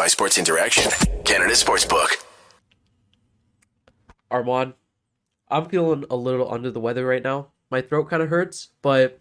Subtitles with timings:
[0.00, 0.90] by Sports Interaction,
[1.26, 2.24] Canada Sportsbook.
[4.30, 4.72] Armaan,
[5.50, 7.48] I'm feeling a little under the weather right now.
[7.70, 9.20] My throat kind of hurts, but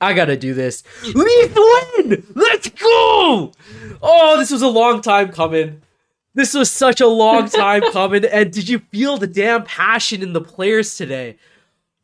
[0.00, 0.84] I gotta do this.
[1.04, 2.26] Leaf win!
[2.34, 3.52] Let's go!
[4.00, 5.82] Oh, this was a long time coming.
[6.32, 8.24] This was such a long time coming.
[8.24, 11.36] And did you feel the damn passion in the players today?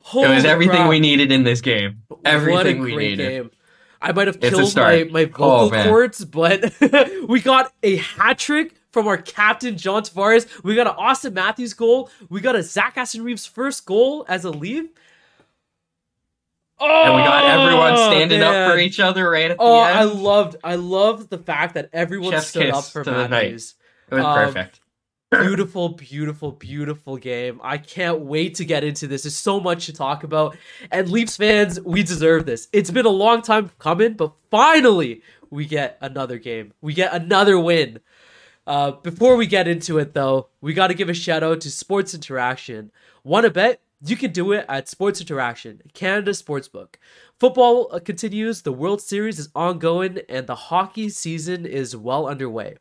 [0.03, 0.91] Holy it was everything crap.
[0.91, 2.03] we needed in this game.
[2.27, 3.27] Everything we needed.
[3.27, 3.51] Game.
[4.07, 6.73] I might have killed my, my vocal oh, cords, but
[7.29, 10.47] we got a hat trick from our captain John Tavares.
[10.63, 12.09] We got an Auston Matthews goal.
[12.29, 14.91] We got a Zach Aston Reese first goal as a leave.
[16.79, 18.69] Oh, and we got everyone oh, standing man.
[18.69, 19.99] up for each other right at the oh, end.
[19.99, 23.75] I loved, I loved the fact that everyone Chef's stood up for Matthews.
[24.09, 24.81] It was um, perfect.
[25.31, 27.61] Beautiful, beautiful, beautiful game.
[27.63, 29.23] I can't wait to get into this.
[29.23, 30.57] There's so much to talk about.
[30.91, 32.69] And Leafs fans, we deserve this.
[32.73, 36.73] It's been a long time coming, but finally we get another game.
[36.81, 38.01] We get another win.
[38.67, 41.71] Uh, before we get into it, though, we got to give a shout out to
[41.71, 42.91] Sports Interaction.
[43.23, 43.81] Want to bet?
[44.05, 46.97] You can do it at Sports Interaction, Canada Sportsbook.
[47.41, 52.77] Football uh, continues, the World Series is ongoing, and the hockey season is well underway.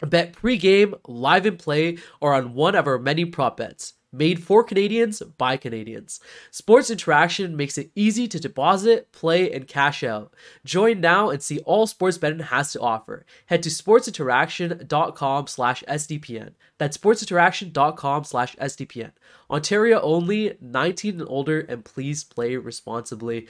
[0.00, 3.94] Bet pre-game, live and play, or on one of our many prop bets.
[4.10, 6.18] Made for Canadians by Canadians.
[6.50, 10.32] Sports Interaction makes it easy to deposit, play, and cash out.
[10.64, 13.26] Join now and see all sports betting has to offer.
[13.46, 16.52] Head to sportsinteraction.com slash SDPN.
[16.78, 19.12] That's sportsinteraction.com slash SDPN.
[19.50, 23.46] Ontario only, 19 and older, and please play responsibly.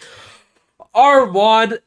[0.93, 1.79] Armaan,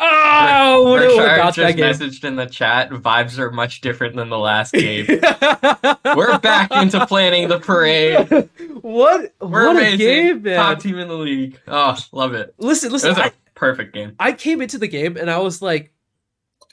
[0.00, 2.90] Oh, what Rashard just messaged in the chat.
[2.90, 5.06] Vibes are much different than the last game.
[6.16, 8.48] We're back into planning the parade.
[8.80, 9.34] What?
[9.40, 9.94] We're what amazing.
[9.94, 10.56] a game, man!
[10.56, 11.60] Top team in the league.
[11.68, 12.54] Oh, love it.
[12.58, 13.10] Listen, listen.
[13.10, 14.16] It was I, a perfect game.
[14.18, 15.92] I came into the game and I was like,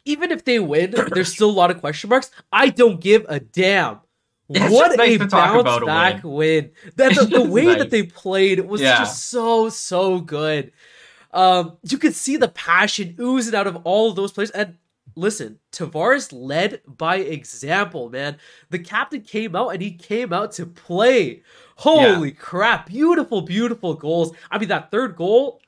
[0.05, 2.31] even if they win, there's still a lot of question marks.
[2.51, 3.99] I don't give a damn.
[4.51, 6.33] It's what nice a bounce back win.
[6.33, 6.71] win.
[6.95, 7.77] The, the, the way nice.
[7.77, 8.97] that they played was yeah.
[8.97, 10.71] just so so good.
[11.31, 14.51] Um, you could see the passion oozing out of all of those players.
[14.51, 14.77] And
[15.15, 18.37] listen, Tavares led by example, man.
[18.69, 21.43] The captain came out and he came out to play.
[21.77, 22.35] Holy yeah.
[22.37, 22.87] crap.
[22.87, 24.33] Beautiful, beautiful goals.
[24.51, 25.61] I mean, that third goal,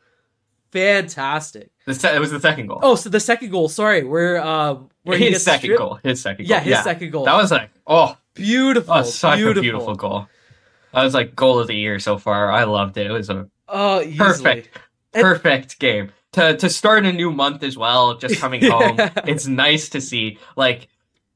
[0.72, 1.72] fantastic.
[1.88, 2.79] Se- it was the second goal.
[2.81, 3.69] Oh, so the second goal.
[3.69, 5.79] Sorry, where um, where his second stripped.
[5.79, 5.99] goal.
[6.03, 6.57] His second goal.
[6.57, 6.81] Yeah, his yeah.
[6.83, 7.25] second goal.
[7.25, 8.93] That was like oh, beautiful.
[8.93, 9.59] Oh, such beautiful.
[9.59, 10.28] a beautiful goal.
[10.93, 12.51] That was like goal of the year so far.
[12.51, 13.07] I loved it.
[13.07, 14.78] It was a oh, perfect,
[15.13, 18.17] perfect game to to start a new month as well.
[18.17, 20.38] Just coming home, it's nice to see.
[20.55, 20.88] Like,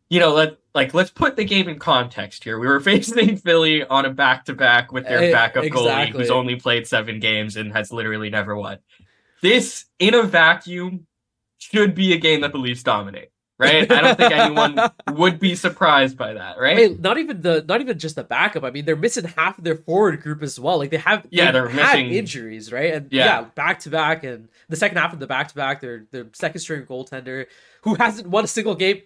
[0.10, 2.60] you know, let like let's put the game in context here.
[2.60, 5.92] We were facing Philly on a back to back with their eh, backup exactly.
[5.92, 8.80] goalie, who's only played seven games and has literally never won.
[9.42, 11.08] This in a vacuum
[11.58, 13.90] should be a game that the Leafs dominate right?
[13.92, 17.00] I don't think anyone would be surprised by that, right?
[17.00, 18.64] Not even the not even just the backup.
[18.64, 20.78] I mean, they're missing half of their forward group as well.
[20.78, 22.94] Like they have yeah, they're missing injuries, right?
[22.94, 26.06] And yeah, back to back, and the second half of the back to back, their
[26.12, 27.46] their second string goaltender
[27.82, 29.02] who hasn't won a single game.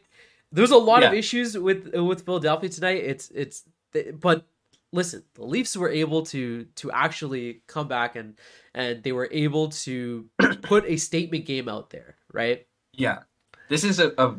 [0.51, 1.09] There's a lot yeah.
[1.09, 3.03] of issues with with Philadelphia tonight.
[3.03, 3.63] It's it's
[4.19, 4.45] but
[4.91, 8.37] listen, the Leafs were able to to actually come back and
[8.73, 10.27] and they were able to
[10.61, 12.65] put a statement game out there, right?
[12.93, 13.19] Yeah.
[13.69, 14.35] This is a, a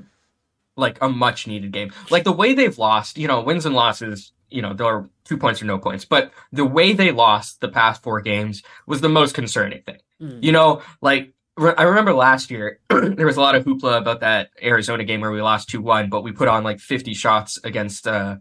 [0.77, 1.93] like a much needed game.
[2.11, 5.37] Like the way they've lost, you know, wins and losses, you know, there are two
[5.37, 6.05] points or no points.
[6.05, 10.01] But the way they lost the past four games was the most concerning thing.
[10.21, 10.43] Mm.
[10.43, 14.51] You know, like I remember last year there was a lot of hoopla about that
[14.63, 18.07] Arizona game where we lost two one, but we put on like fifty shots against
[18.07, 18.37] uh,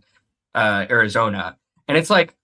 [0.55, 1.57] uh, Arizona,
[1.87, 2.35] and it's like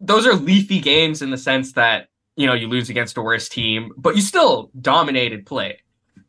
[0.00, 3.48] those are leafy games in the sense that you know you lose against a worse
[3.48, 5.80] team, but you still dominated play.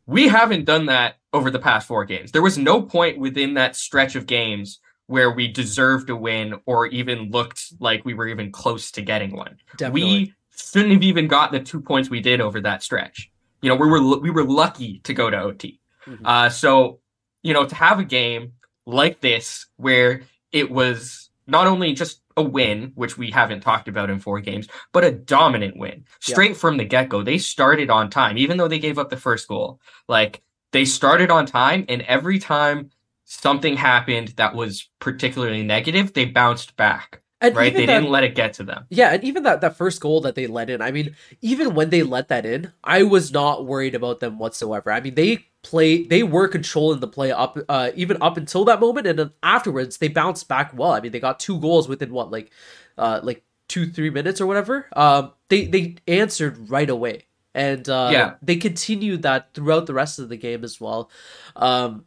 [0.06, 2.32] We haven't done that over the past four games.
[2.32, 6.86] There was no point within that stretch of games where we deserved a win or
[6.86, 9.56] even looked like we were even close to getting one.
[9.76, 10.02] Definitely.
[10.02, 13.30] We shouldn't have even got the two points we did over that stretch.
[13.60, 15.80] You know, we were we were lucky to go to OT.
[16.06, 16.26] Mm-hmm.
[16.26, 17.00] Uh, so,
[17.42, 18.52] you know, to have a game
[18.86, 24.10] like this where it was not only just a win, which we haven't talked about
[24.10, 26.56] in four games, but a dominant win straight yeah.
[26.56, 27.22] from the get go.
[27.22, 29.80] They started on time, even though they gave up the first goal.
[30.08, 32.90] Like they started on time, and every time
[33.24, 37.22] something happened that was particularly negative, they bounced back.
[37.40, 38.86] And right, they that, didn't let it get to them.
[38.88, 40.80] Yeah, and even that that first goal that they let in.
[40.80, 44.92] I mean, even when they let that in, I was not worried about them whatsoever.
[44.92, 48.80] I mean, they play they were controlling the play up uh even up until that
[48.80, 52.12] moment and then afterwards they bounced back well i mean they got two goals within
[52.12, 52.50] what like
[52.98, 58.10] uh like two three minutes or whatever um they they answered right away and uh
[58.12, 58.34] yeah.
[58.42, 61.10] they continued that throughout the rest of the game as well.
[61.56, 62.06] Um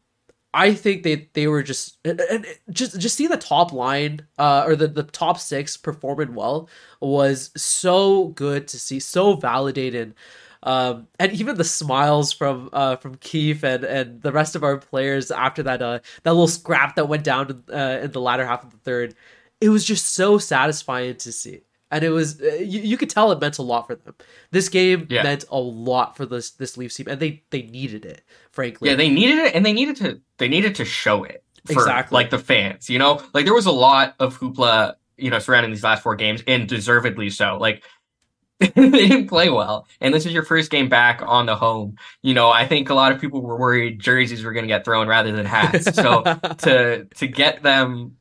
[0.53, 4.75] I think they they were just and, just just see the top line uh or
[4.75, 6.69] the the top six performing well
[7.01, 10.15] was so good to see, so validated.
[10.65, 14.77] Um, and even the smiles from uh, from Keefe and, and the rest of our
[14.77, 18.63] players after that uh, that little scrap that went down uh, in the latter half
[18.63, 19.13] of the third,
[19.61, 21.61] it was just so satisfying to see
[21.95, 24.13] and it was uh, you, you could tell it meant a lot for them.
[24.51, 25.23] This game Yeah.
[25.23, 28.21] meant a lot for this this Leafs team, and they they needed it.
[28.51, 31.73] Frankly, Yeah, they needed it, and they needed to they needed to show it for
[31.73, 32.15] Exactly.
[32.15, 32.89] like the fans.
[32.89, 36.15] You know, like there was a lot of hoopla, you know, surrounding these last four
[36.15, 37.57] games, and deservedly so.
[37.57, 37.83] Like
[38.59, 41.97] they didn't play well, and this is your first game back on the home.
[42.21, 44.85] You know, I think a lot of people were worried jerseys were going to get
[44.85, 45.93] thrown rather than hats.
[45.95, 46.23] So
[46.59, 48.15] to to get them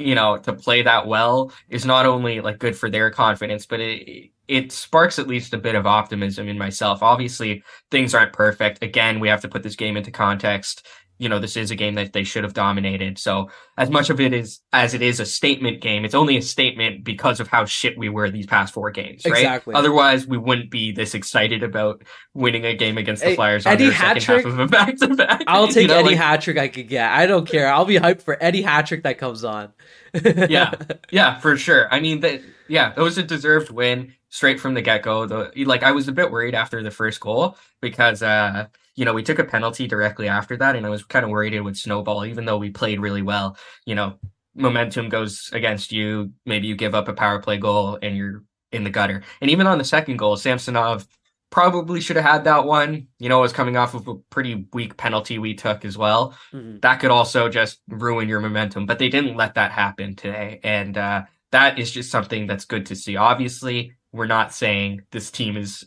[0.00, 3.80] you know to play that well is not only like good for their confidence but
[3.80, 7.04] it it sparks at least a bit of optimism in myself.
[7.04, 7.62] Obviously
[7.92, 8.82] things aren't perfect.
[8.82, 10.86] Again we have to put this game into context
[11.20, 14.18] you know this is a game that they should have dominated so as much of
[14.20, 17.64] it is as it is a statement game it's only a statement because of how
[17.64, 19.74] shit we were these past four games right Exactly.
[19.74, 22.02] otherwise we wouldn't be this excited about
[22.34, 25.72] winning a game against the flyers on their second half of a back-to-back I'll You
[25.72, 27.10] take know, any like- hat trick I could get.
[27.12, 27.72] I don't care.
[27.72, 29.72] I'll be hyped for any hat trick that comes on.
[30.14, 30.72] Yeah.
[31.10, 31.92] Yeah, for sure.
[31.92, 35.26] I mean, that yeah, it was a deserved win straight from the get go.
[35.26, 39.12] The like, I was a bit worried after the first goal because uh, you know,
[39.14, 41.76] we took a penalty directly after that, and I was kind of worried it would
[41.76, 43.56] snowball, even though we played really well.
[43.86, 44.18] You know,
[44.54, 46.32] momentum goes against you.
[46.46, 49.22] Maybe you give up a power play goal, and you're in the gutter.
[49.40, 51.06] And even on the second goal, Samsonov
[51.50, 53.08] probably should have had that one.
[53.18, 56.36] You know, it was coming off of a pretty weak penalty we took as well
[56.52, 56.80] Mhm.
[56.82, 58.86] that could also just ruin your momentum.
[58.86, 60.60] But they didn't let that happen today.
[60.62, 63.16] And uh, that is just something that's good to see.
[63.16, 65.84] Obviously, we're not saying this team is,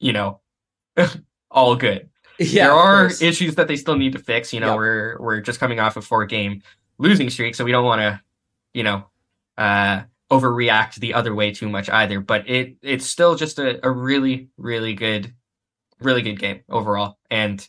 [0.00, 0.40] you know,
[1.50, 2.10] all good.
[2.46, 4.52] Yeah, there are issues that they still need to fix.
[4.52, 4.76] You know, Yep.
[4.76, 6.62] we're we're just coming off a four game
[6.98, 8.20] losing streak, so we don't want to,
[8.74, 9.04] you know,
[9.58, 12.20] uh overreact the other way too much either.
[12.20, 15.34] But it it's still just a, a really, really good
[16.00, 17.18] really good game overall.
[17.30, 17.66] And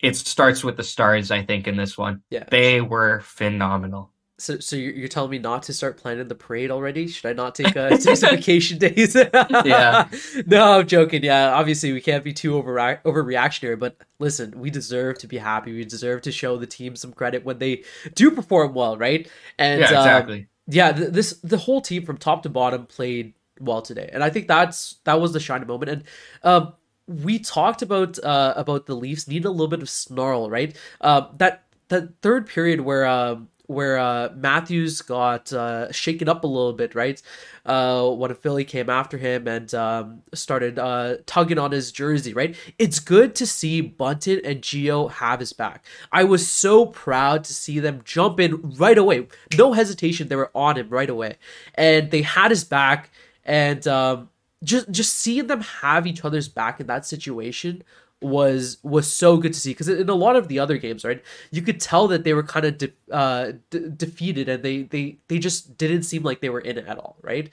[0.00, 2.22] it starts with the stars, I think, in this one.
[2.30, 2.44] yeah.
[2.50, 4.12] They were phenomenal.
[4.40, 7.08] So, so you're, you're telling me not to start planning the parade already?
[7.08, 9.14] Should I not take uh, take some vacation days?
[9.14, 10.08] Yeah.
[10.46, 11.24] No, I'm joking.
[11.24, 12.74] Yeah, obviously we can't be too over
[13.04, 15.72] overreactionary, but listen, we deserve to be happy.
[15.72, 17.82] We deserve to show the team some credit when they
[18.14, 19.28] do perform well, right?
[19.58, 20.48] And yeah, um, exactly.
[20.68, 24.30] yeah, th- this the whole team from top to bottom played well today, and I
[24.30, 25.90] think that's that was the shining moment.
[25.90, 26.04] And
[26.44, 26.74] um,
[27.08, 30.76] we talked about uh, about the Leafs need a little bit of snarl, right?
[31.00, 36.46] Uh, that that third period where um, where uh, Matthews got uh, shaken up a
[36.46, 37.20] little bit, right?
[37.66, 42.32] Uh, when a Philly came after him and um, started uh, tugging on his jersey,
[42.32, 42.56] right?
[42.78, 45.84] It's good to see Bunting and Geo have his back.
[46.10, 50.28] I was so proud to see them jump in right away, no hesitation.
[50.28, 51.36] They were on him right away,
[51.74, 53.10] and they had his back.
[53.44, 54.30] And um,
[54.64, 57.82] just just seeing them have each other's back in that situation
[58.20, 61.22] was was so good to see because in a lot of the other games right
[61.52, 65.18] you could tell that they were kind of de- uh, de- defeated and they they
[65.28, 67.50] they just didn't seem like they were in it at all right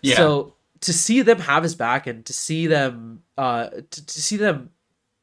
[0.00, 0.16] Yeah.
[0.16, 4.36] so to see them have his back and to see them uh to, to see
[4.38, 4.70] them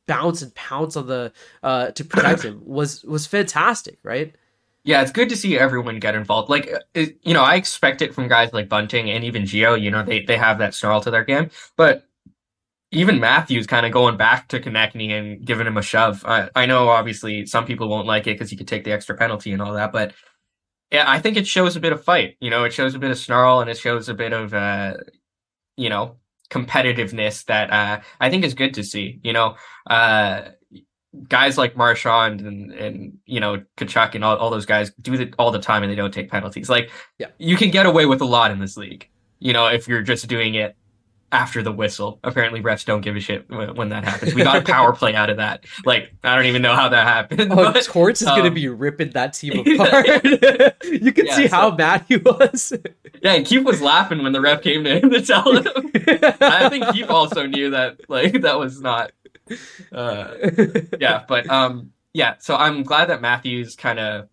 [0.06, 1.32] bounce and pounce on the
[1.64, 4.36] uh to protect him was was fantastic right
[4.86, 6.50] Yeah, it's good to see everyone get involved.
[6.50, 9.76] Like, uh, it, you know, I expect it from guys like Bunting and even Geo.
[9.76, 12.06] You know, they they have that snarl to their game, but
[12.94, 16.24] even Matthews kind of going back to Konecny and giving him a shove.
[16.26, 19.16] I, I know, obviously, some people won't like it because he could take the extra
[19.18, 20.14] penalty and all that, but
[20.92, 22.38] yeah, I think it shows a bit of fight.
[22.40, 24.94] You know, it shows a bit of snarl and it shows a bit of, uh,
[25.76, 26.18] you know,
[26.52, 29.20] competitiveness that uh, I think is good to see.
[29.24, 29.56] You know,
[29.90, 30.50] uh,
[31.28, 35.34] guys like Marchand and and you know Tkachuk and all, all those guys do it
[35.40, 36.70] all the time and they don't take penalties.
[36.70, 37.28] Like Yeah.
[37.38, 39.10] you can get away with a lot in this league.
[39.40, 40.76] You know, if you're just doing it
[41.34, 42.20] after the whistle.
[42.24, 44.34] Apparently refs don't give a shit when, when that happens.
[44.36, 45.66] We got a power play out of that.
[45.84, 47.52] Like I don't even know how that happened.
[47.52, 50.06] Oh, but, Torts is gonna um, be ripping that team apart.
[50.86, 52.72] you can Yeah, see so- how mad he was.
[53.22, 55.68] yeah, and Keefe was laughing when the ref came to him to tell him.
[56.40, 59.12] I think Keefe also knew that like that was not
[59.92, 60.34] uh
[61.00, 64.30] yeah, but um yeah, so I'm glad that Matthews kind of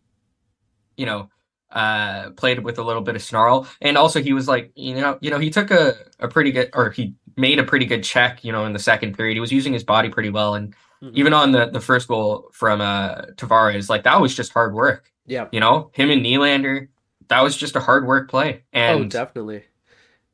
[0.96, 1.30] you know
[1.72, 5.18] uh played with a little bit of snarl and also he was like you know
[5.20, 8.44] you know he took a a pretty good or he made a pretty good check
[8.44, 11.14] you know in the second period he was using his body pretty well and Mhm.
[11.14, 15.10] even on the the first goal from uh Tavares like that was just hard work
[15.26, 15.46] yeah.
[15.50, 16.88] you know him and Nylander
[17.28, 19.64] that was just a hard work play and oh, definitely.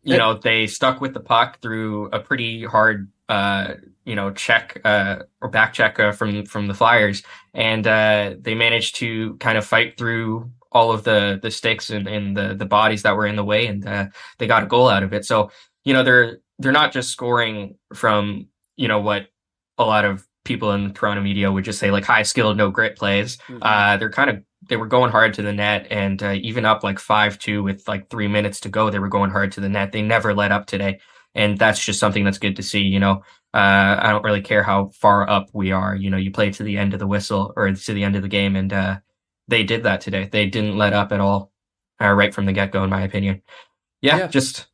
[0.03, 3.75] you know they stuck with the puck through a pretty hard uh,
[4.05, 7.23] you know, check uh, or back check uh, from from the Flyers,
[7.55, 12.07] and uh, they managed to kind of fight through all of the the sticks and,
[12.07, 14.07] and the the bodies that were in the way, and uh,
[14.39, 15.25] they got a goal out of it.
[15.25, 15.51] So
[15.85, 19.29] you know, they're they're not just scoring from you know what
[19.79, 22.97] a lot of people in Toronto media would just say like high skill, no grit
[22.97, 23.39] plays.
[23.49, 23.59] Mm-hmm.
[23.63, 26.85] Uh, they're kind of they were going hard to the net, and uh, even up
[26.85, 29.69] like five two with like three minutes to go, they were going hard to the
[29.69, 29.93] net.
[29.93, 31.01] They never let up today,
[31.35, 32.83] and that's just something that's good to see.
[32.83, 33.23] You know,
[33.55, 35.97] uh, I don't really care how far up we are.
[35.97, 38.23] You know, you play to the end of the whistle or to the end of
[38.23, 38.99] the game, and uh,
[39.49, 40.29] they did that today.
[40.31, 41.53] They didn't let up at all,
[42.01, 43.43] uh, right from the get go, in my opinion.
[44.01, 44.67] Yeah, yeah, just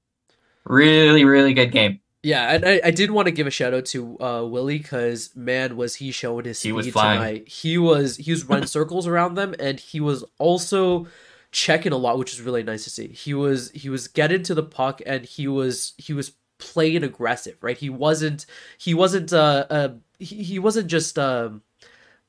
[0.64, 2.00] really, really good game.
[2.23, 5.35] Yeah, and I, I did want to give a shout out to uh, Willie because
[5.35, 7.49] man, was he showing his speed tonight.
[7.49, 11.09] He was he was running circles around them, and he was also
[11.50, 13.09] checking a lot, which is really nice to see.
[13.09, 17.57] He was he was getting to the puck, and he was he was playing aggressive,
[17.61, 17.76] right?
[17.76, 18.47] He wasn't
[18.79, 19.88] he wasn't uh, uh
[20.21, 21.62] he, he wasn't just um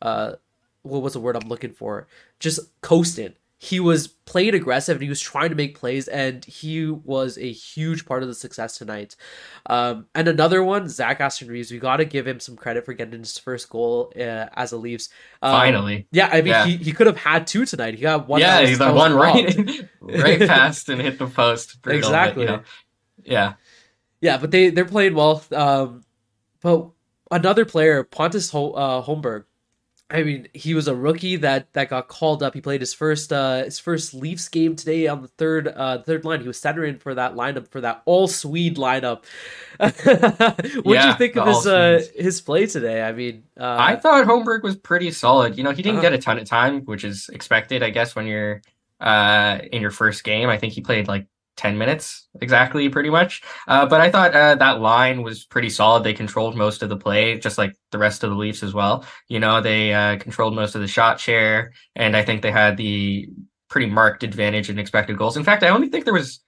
[0.02, 0.34] uh
[0.84, 2.08] what was the word I'm looking for?
[2.40, 6.86] Just coasting he was playing aggressive and he was trying to make plays and he
[6.90, 9.16] was a huge part of the success tonight.
[9.68, 12.92] Um, and another one, Zach Aston Reese, we got to give him some credit for
[12.92, 15.08] getting his first goal uh, as a Leafs.
[15.42, 16.66] Um, Finally, yeah, I mean yeah.
[16.66, 17.94] he, he could have had two tonight.
[17.94, 18.42] He got one.
[18.42, 19.56] Yeah, he's got one right,
[20.02, 21.78] right past and hit the post.
[21.88, 22.46] Exactly.
[22.46, 22.64] Bit, you know?
[23.24, 23.54] Yeah,
[24.20, 25.42] yeah, but they they're playing well.
[25.54, 26.04] Um,
[26.60, 26.90] but
[27.32, 29.46] another player, Pontus Ho- uh, Holmberg
[30.14, 32.54] I mean, he was a rookie that that got called up.
[32.54, 36.24] He played his first uh his first Leafs game today on the third uh third
[36.24, 36.40] line.
[36.42, 39.24] He was centering for that lineup for that all Swede lineup.
[39.80, 43.02] what do yeah, you think of his uh his play today?
[43.02, 45.58] I mean, uh, I thought Holmberg was pretty solid.
[45.58, 48.16] You know, he didn't uh, get a ton of time, which is expected, I guess,
[48.16, 48.62] when you're
[49.00, 50.48] uh in your first game.
[50.48, 53.42] I think he played like 10 minutes exactly, pretty much.
[53.68, 56.04] Uh, but I thought uh, that line was pretty solid.
[56.04, 59.06] They controlled most of the play, just like the rest of the Leafs as well.
[59.28, 62.78] You know, they uh, controlled most of the shot share, and I think they had
[62.78, 63.30] the
[63.70, 65.38] pretty marked advantage in expected goals.
[65.38, 66.40] In fact, I only think there was,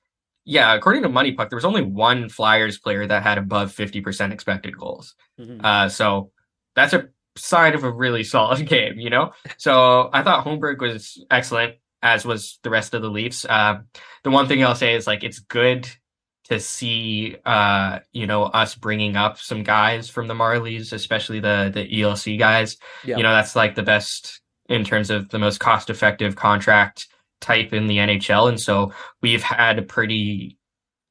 [0.44, 4.32] yeah, according to Money Puck, there was only one Flyers player that had above 50%
[4.32, 5.16] expected goals.
[5.40, 5.64] Mm-hmm.
[5.64, 6.32] Uh, so
[6.76, 9.32] that's a sign of a really solid game, you know?
[9.58, 13.46] So I thought Holmberg was excellent as was the rest of the Leafs.
[13.46, 13.80] Uh,
[14.24, 15.90] the one thing I'll say is like it's good
[16.46, 21.72] to see uh, you know us bringing up some guys from the Marlies, especially the
[21.74, 22.78] the ELC guys.
[23.04, 23.18] Yeah.
[23.18, 27.08] You know that's like the best in terms of the most cost effective contract
[27.42, 30.58] type in the NHL, and so we've had a pretty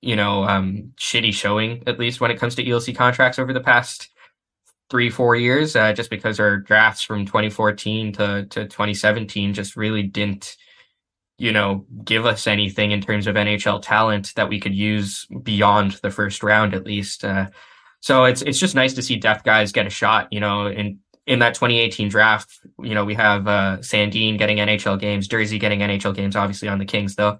[0.00, 3.60] you know um, shitty showing at least when it comes to ELC contracts over the
[3.60, 4.10] past
[4.90, 10.02] three four years uh, just because our drafts from 2014 to, to 2017 just really
[10.02, 10.56] didn't
[11.38, 15.92] you know, give us anything in terms of NHL talent that we could use beyond
[16.02, 17.24] the first round at least.
[17.24, 17.48] Uh,
[18.00, 20.28] so it's it's just nice to see depth guys get a shot.
[20.30, 25.00] You know, in in that 2018 draft, you know, we have uh, Sandin getting NHL
[25.00, 27.38] games, Durzi getting NHL games, obviously on the Kings though.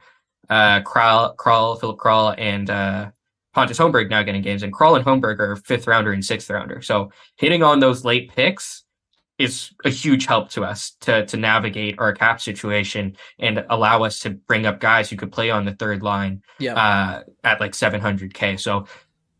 [0.49, 3.11] Uh, Kral, Kral, Filip Kral, and uh,
[3.53, 6.83] Pontus Holmberg now getting games, and Kral and Holmberg are fifth rounder and sixth rounder.
[6.83, 8.84] So hitting on those late picks
[9.38, 14.21] is a huge help to us to to navigate our cap situation and allow us
[14.21, 16.75] to bring up guys who could play on the third line yeah.
[16.75, 18.61] uh, at like 700k.
[18.61, 18.87] So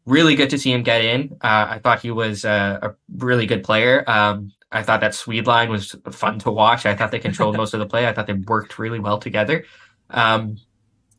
[0.07, 1.37] really good to see him get in.
[1.41, 4.05] Uh, I thought he was a, a really good player.
[4.09, 6.85] Um, I thought that Swede line was fun to watch.
[6.85, 8.07] I thought they controlled most of the play.
[8.09, 9.65] I thought they worked really well together.
[10.11, 10.57] Um,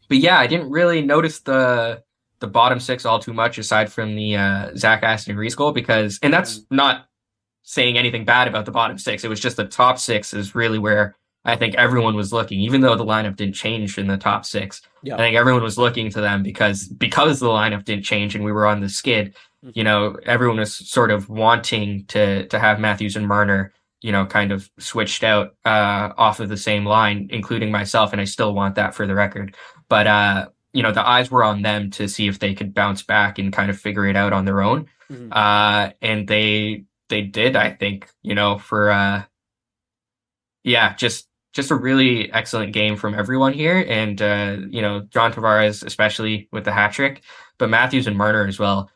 [0.10, 2.04] but yeah, I didn't really notice the
[2.40, 6.20] the bottom six all too much aside from the uh, Zach Aston Reese goal because,
[6.22, 7.08] and that's not
[7.66, 9.24] saying anything bad about the bottom six.
[9.24, 12.82] It was just the top six is really where I think everyone was looking, even
[12.82, 14.82] though the lineup didn't change in the top six.
[15.04, 15.16] Yeah.
[15.16, 18.52] I think everyone was looking to them because because the lineup didn't change and we
[18.52, 19.36] were on the skid.
[19.64, 19.72] Mm-hmm.
[19.74, 24.26] You know, everyone was sort of wanting to to have Matthews and Marner, you know,
[24.26, 28.54] kind of switched out uh, off of the same line, including myself, and I still
[28.54, 29.56] want that for the record.
[29.88, 33.04] But uh, you know, the eyes were on them to see if they could bounce
[33.04, 34.88] back and kind of figure it out on their own.
[35.12, 35.32] Mm-hmm.
[35.32, 39.24] Uh, and they they did, I think, you know, for uh
[40.64, 43.86] yeah, just just a really excellent game from everyone here.
[43.88, 47.24] And uh, you know, John Tavares, especially with the hat trick,
[47.58, 48.92] but Matthews and Marner as well.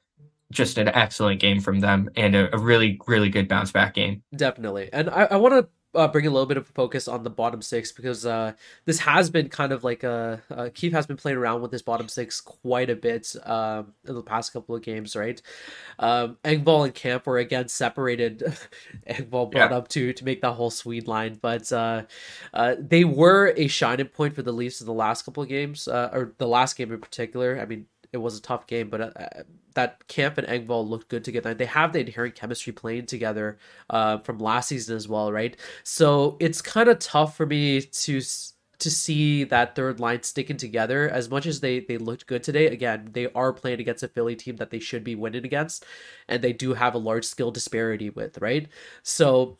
[0.51, 4.23] Just an excellent game from them and a, a really, really good bounce back game.
[4.35, 4.89] Definitely.
[4.91, 7.61] And I, I want to uh, bring a little bit of focus on the bottom
[7.61, 8.53] six because uh,
[8.85, 11.81] this has been kind of like a uh, Keefe has been playing around with this
[11.81, 15.41] bottom six quite a bit um, in the past couple of games, right?
[15.97, 18.39] Um, Engvall and Kampf were again separated.
[19.09, 19.77] Engvall brought yeah.
[19.77, 22.03] up to to make that whole Swede line, but uh,
[22.53, 25.87] uh, they were a shining point for the Leafs in the last couple of games,
[25.87, 27.59] uh, or the last game in particular.
[27.59, 29.43] I mean, it was a tough game, but uh,
[29.79, 31.53] that Kampf and Engvall looked good together.
[31.53, 33.57] They have the inherent chemistry playing together
[33.89, 35.55] uh, from last season as well, right?
[35.83, 38.21] So it's kind of tough for me to
[38.79, 42.67] to see that third line sticking together as much as they they looked good today
[42.67, 45.85] again they are playing against a philly team that they should be winning against
[46.29, 48.69] and they do have a large skill disparity with right
[49.03, 49.57] so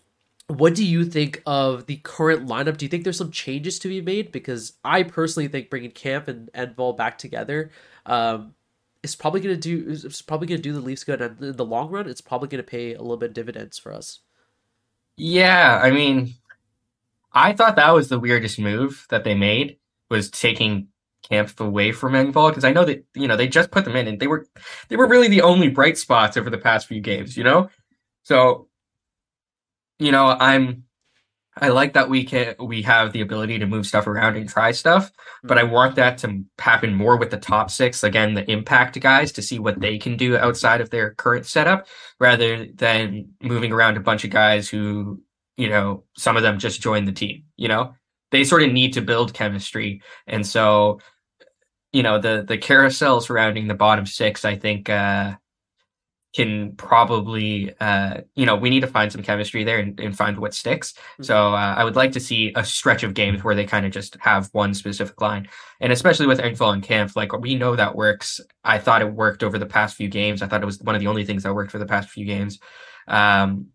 [0.48, 3.90] what do you think of the current lineup do you think there's some changes to
[3.90, 7.72] be made because i personally think bringing Kampf and Engvall back together
[8.06, 8.54] um,
[9.04, 11.90] is probably to do is probably to do the leafs good and in the long
[11.90, 14.20] run it's probably to pay a little bit of dividends for us
[15.18, 16.34] yeah i mean
[17.32, 19.78] I thought that was the weirdest move that they made
[20.10, 20.88] was taking
[21.30, 24.08] Kampf away from Engvall because I know that you know they just put them in
[24.08, 24.48] and they were
[24.88, 27.70] they were really the only bright spots over the past few games, you know.
[28.24, 28.68] So,
[30.00, 30.86] you know, I'm
[31.62, 34.72] I like that we can we have the ability to move stuff around and try
[34.72, 35.12] stuff,
[35.44, 39.32] but I want that to happen more with the top six again, the impact guys
[39.34, 41.88] to see what they can do outside of their current setup,
[42.20, 45.22] rather than moving around a bunch of guys who
[45.58, 47.94] you know, some of them just joined the team, you know?
[48.32, 50.02] They sort of need to build chemistry.
[50.26, 51.02] And so,
[51.92, 55.36] you know, the the carousel surrounding the bottom six, I think uh
[56.36, 60.38] can probably uh you know we need to find some chemistry there and, and find
[60.38, 61.24] what sticks mm-hmm.
[61.24, 63.92] so uh, i would like to see a stretch of games where they kind of
[63.92, 65.48] just have one specific line
[65.80, 69.44] and especially with Engvall and Kampf like we know that works i thought it worked
[69.44, 71.54] over the past few games i thought it was one of the only things that
[71.54, 72.60] worked for the past few games
[73.08, 73.68] um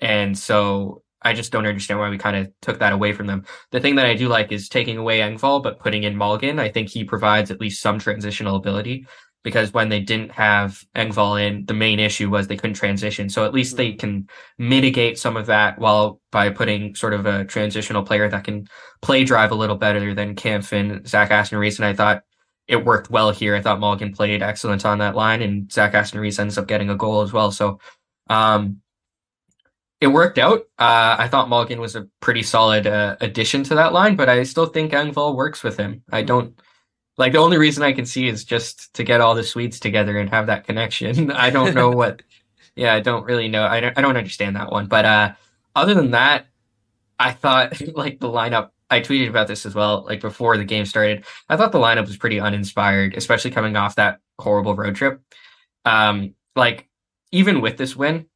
[0.00, 3.44] and so I just don't understand why we kind of took that away from them.
[3.70, 6.58] The thing that I do like is taking away Engvall, but putting in Malgin.
[6.58, 9.06] I think he provides at least some transitional ability
[9.42, 13.28] because when they didn't have Engvall in, the main issue was they couldn't transition.
[13.28, 13.98] So at least they mm-hmm.
[13.98, 18.68] can mitigate some of that while by putting sort of a transitional player that can
[19.00, 21.78] play drive a little better than Kampf and Zach Aston Reese.
[21.78, 22.22] And I thought
[22.68, 23.56] it worked well here.
[23.56, 26.90] I thought Malgin played excellent on that line and Zach Aston Reese ends up getting
[26.90, 27.50] a goal as well.
[27.50, 27.80] So,
[28.30, 28.78] um,
[30.00, 30.62] it worked out.
[30.80, 34.42] Uh, I thought Malgin was a pretty solid uh, addition to that line, but I
[34.42, 36.02] still think Engvall works with him.
[36.10, 36.60] I don't
[37.22, 40.18] like the only reason I can see is just to get all the Swedes together
[40.18, 41.30] and have that connection.
[41.30, 42.20] I don't know what.
[42.74, 43.64] yeah, I don't really know.
[43.64, 43.96] I don't.
[43.96, 44.88] I don't understand that one.
[44.88, 45.32] But uh,
[45.76, 46.46] other than that,
[47.20, 48.70] I thought like the lineup.
[48.90, 51.24] I tweeted about this as well, like before the game started.
[51.48, 55.22] I thought the lineup was pretty uninspired, especially coming off that horrible road trip.
[55.84, 56.88] Um, like
[57.30, 58.26] even with this win,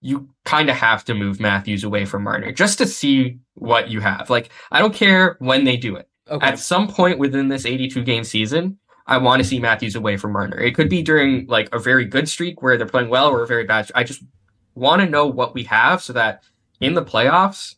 [0.00, 4.00] you kind of have to move Matthews away from Marner just to see what you
[4.00, 4.30] have.
[4.30, 6.08] Like, I don't care when they do it.
[6.30, 6.46] Okay.
[6.46, 10.32] At some point within this 82 game season, I want to see Matthews away from
[10.32, 10.58] Marner.
[10.58, 13.46] It could be during like a very good streak where they're playing well or a
[13.46, 13.90] very bad.
[13.94, 14.22] I just
[14.74, 16.44] want to know what we have so that
[16.80, 17.74] in the playoffs,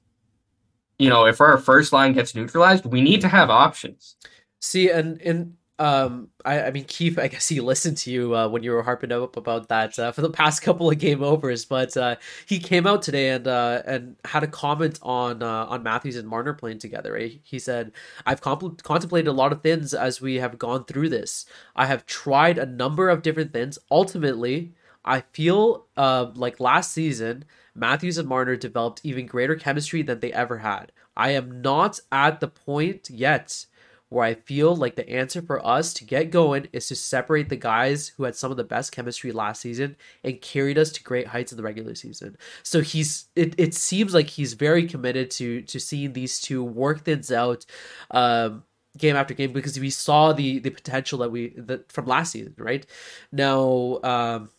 [0.98, 4.16] you know, if our first line gets neutralized, we need to have options.
[4.60, 8.46] See, and in um, I, I mean, Keefe, I guess he listened to you uh,
[8.46, 11.64] when you were harping up about that uh, for the past couple of game overs,
[11.64, 12.14] but uh,
[12.46, 16.28] he came out today and uh, and had a comment on uh, on Matthews and
[16.28, 17.14] Marner playing together.
[17.14, 17.40] Right?
[17.42, 17.90] He said,
[18.24, 21.46] "I've contemplated a lot of things as we have gone through this.
[21.74, 23.76] I have tried a number of different things.
[23.90, 30.20] Ultimately, I feel uh, like last season." Matthews and Marner developed even greater chemistry than
[30.20, 30.92] they ever had.
[31.16, 33.64] I am not at the point yet
[34.12, 37.56] where I feel like the answer for us to get going is to separate the
[37.56, 41.26] guys who had some of the best chemistry last season and carried us to great
[41.28, 42.36] heights in the regular season.
[42.62, 47.04] So he's it, it seems like he's very committed to to seeing these two work
[47.04, 47.64] things out
[48.10, 48.64] um
[48.98, 52.54] game after game because we saw the the potential that we that from last season,
[52.58, 52.86] right?
[53.32, 54.50] Now um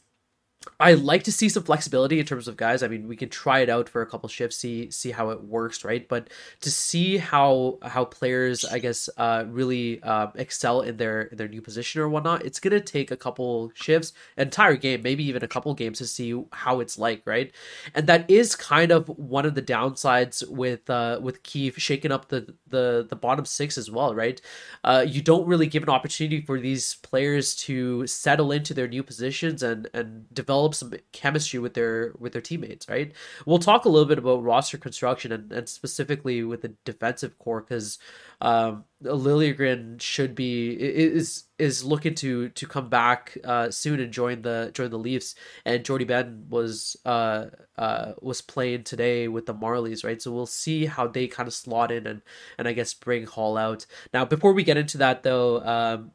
[0.80, 2.84] I like to see some flexibility in terms of guys.
[2.84, 5.43] I mean, we can try it out for a couple shifts, see see how it
[5.43, 6.08] works, right?
[6.08, 6.30] But
[6.62, 11.62] to see how how players, I guess, uh, really uh, excel in their their new
[11.62, 15.73] position or whatnot, it's gonna take a couple shifts, entire game, maybe even a couple
[15.73, 17.52] games to see how it's like, right?
[17.93, 22.30] And that is kind of one of the downsides with uh, with Keefe shaking up
[22.30, 24.39] the the the bottom six as well, right?
[24.84, 29.04] Uh, you don't really give an opportunity for these players to settle into their new
[29.04, 33.11] positions and and develop some chemistry with their with their teammates, right?
[33.45, 37.61] We'll talk a little bit about roster construction and, and specifically with the defensive core
[37.61, 37.99] because
[38.41, 44.41] um, Liljegren should be is is looking to to come back uh, soon and join
[44.41, 45.35] the join the Leafs.
[45.65, 50.21] And Jordie Benn was uh, uh, was playing today with the Marlies, right?
[50.21, 52.21] So we'll see how they kind of slot in and
[52.57, 53.85] and I guess bring Holl out.
[54.13, 55.61] Now, before we get into that though.
[55.61, 56.11] Um,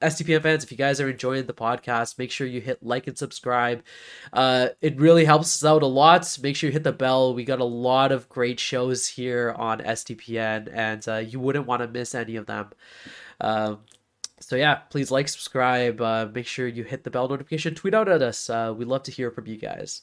[0.00, 3.18] SDPN fans, if you guys are enjoying the podcast, make sure you hit like and
[3.18, 3.82] subscribe.
[4.32, 6.38] Uh, it really helps us out a lot.
[6.42, 7.34] Make sure you hit the bell.
[7.34, 11.82] We got a lot of great shows here on SDPN, and uh, you wouldn't want
[11.82, 12.70] to miss any of them.
[13.40, 13.80] Um,
[14.40, 18.08] so yeah, please like, subscribe, uh, make sure you hit the bell notification, tweet out
[18.08, 18.48] at us.
[18.48, 20.02] Uh, we love to hear from you guys.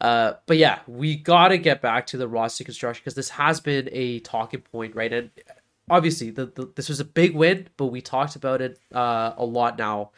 [0.00, 3.88] Uh, but yeah, we gotta get back to the roster construction because this has been
[3.90, 5.12] a talking point, right?
[5.12, 5.30] And
[5.90, 9.44] obviously, the, the, this was a big win, but we talked about it uh, a
[9.44, 10.10] lot now.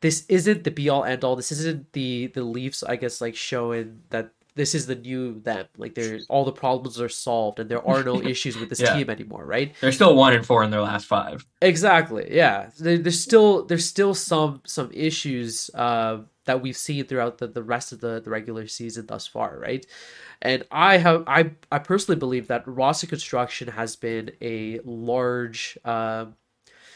[0.00, 1.36] This isn't the be all end all.
[1.36, 5.66] This isn't the the Leafs, I guess, like showing that this is the new them.
[5.76, 8.94] Like they're all the problems are solved and there are no issues with this Yeah.
[8.96, 9.74] team anymore, right?
[9.80, 11.46] They're still one and four in their last five.
[11.60, 12.28] Exactly.
[12.34, 12.70] Yeah.
[12.78, 16.18] There, there's still there's still some some issues uh,
[16.50, 19.86] that we've seen throughout the, the rest of the, the regular season thus far, right?
[20.42, 26.34] And I have I I personally believe that roster construction has been a large um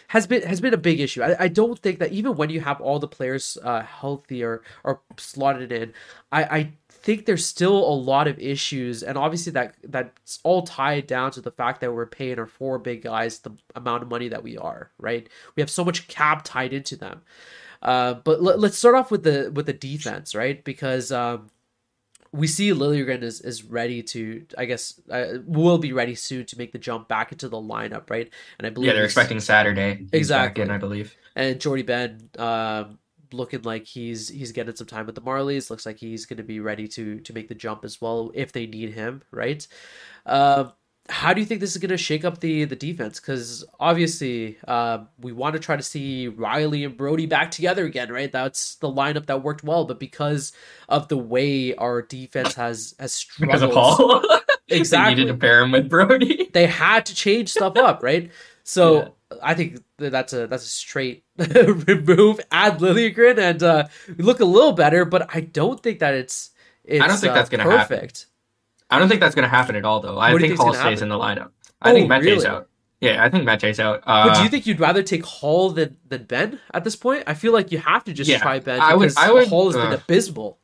[0.08, 1.22] has been has been a big issue.
[1.22, 4.62] I, I don't think that even when you have all the players uh, healthy or
[4.82, 5.92] or slotted in,
[6.32, 11.06] I I think there's still a lot of issues, and obviously that that's all tied
[11.06, 14.28] down to the fact that we're paying our four big guys the amount of money
[14.28, 14.90] that we are.
[14.98, 17.22] Right, we have so much cap tied into them.
[17.84, 20.64] Uh, but let, let's start off with the with the defense, right?
[20.64, 21.50] Because um,
[22.32, 26.58] we see Liljegren is, is ready to, I guess, uh, will be ready soon to
[26.58, 28.32] make the jump back into the lineup, right?
[28.58, 30.06] And I believe Yeah, they're expecting Saturday.
[30.12, 30.62] Exactly.
[30.62, 31.14] back in, I believe.
[31.36, 32.98] and Jordie Benn um,
[33.32, 35.70] looking like he's he's getting some time with the Marlies.
[35.70, 38.52] Looks like he's going to be ready to to make the jump as well if
[38.52, 39.66] they need him, right?
[40.26, 40.72] Um,
[41.10, 43.20] how do you think this is going to shake up the the defense?
[43.20, 48.10] Because obviously, uh, we want to try to see Rielly and Brodie back together again,
[48.10, 48.32] right?
[48.32, 50.52] That's the lineup that worked well, but because
[50.88, 54.20] of the way our defense has has Because struggled, of Paul.
[54.68, 55.14] they Exactly.
[55.16, 56.48] needed to pair him with Brodie.
[56.54, 58.30] they had to change stuff up, right?
[58.62, 64.44] So I think that's a that's a straight remove, add Liljegren, and uh, look a
[64.46, 65.04] little better.
[65.04, 66.50] But I don't think that it's.
[66.82, 68.08] it's don't think uh, that's gonna happen.
[68.94, 70.18] I don't think that's going to happen at all, though.
[70.18, 71.50] I you think Holl stays in the lineup.
[71.82, 72.46] Oh, I think Mete's really?
[72.46, 72.68] out.
[73.00, 74.02] Yeah, I think Mete's out.
[74.06, 77.24] Uh, But do you think you'd rather take Holl than than Benn at this point?
[77.26, 79.48] I feel like you have to just Yeah, try Benn I would- because I would,
[79.48, 80.58] Holl has been uh, abysmal.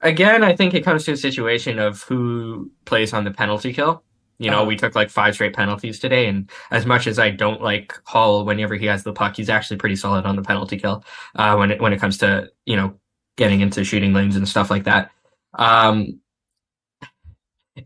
[0.00, 4.02] again, I think it comes to a situation of who plays on the penalty kill.
[4.38, 4.66] You know, Uh-huh.
[4.66, 8.44] we took like five straight penalties today, and as much as I don't like Holl
[8.44, 11.04] whenever he has the puck, he's actually pretty solid on the penalty kill.
[11.36, 12.94] Uh, when it when it comes to you know
[13.36, 15.10] getting into shooting lanes and stuff like that.
[15.54, 16.18] Um,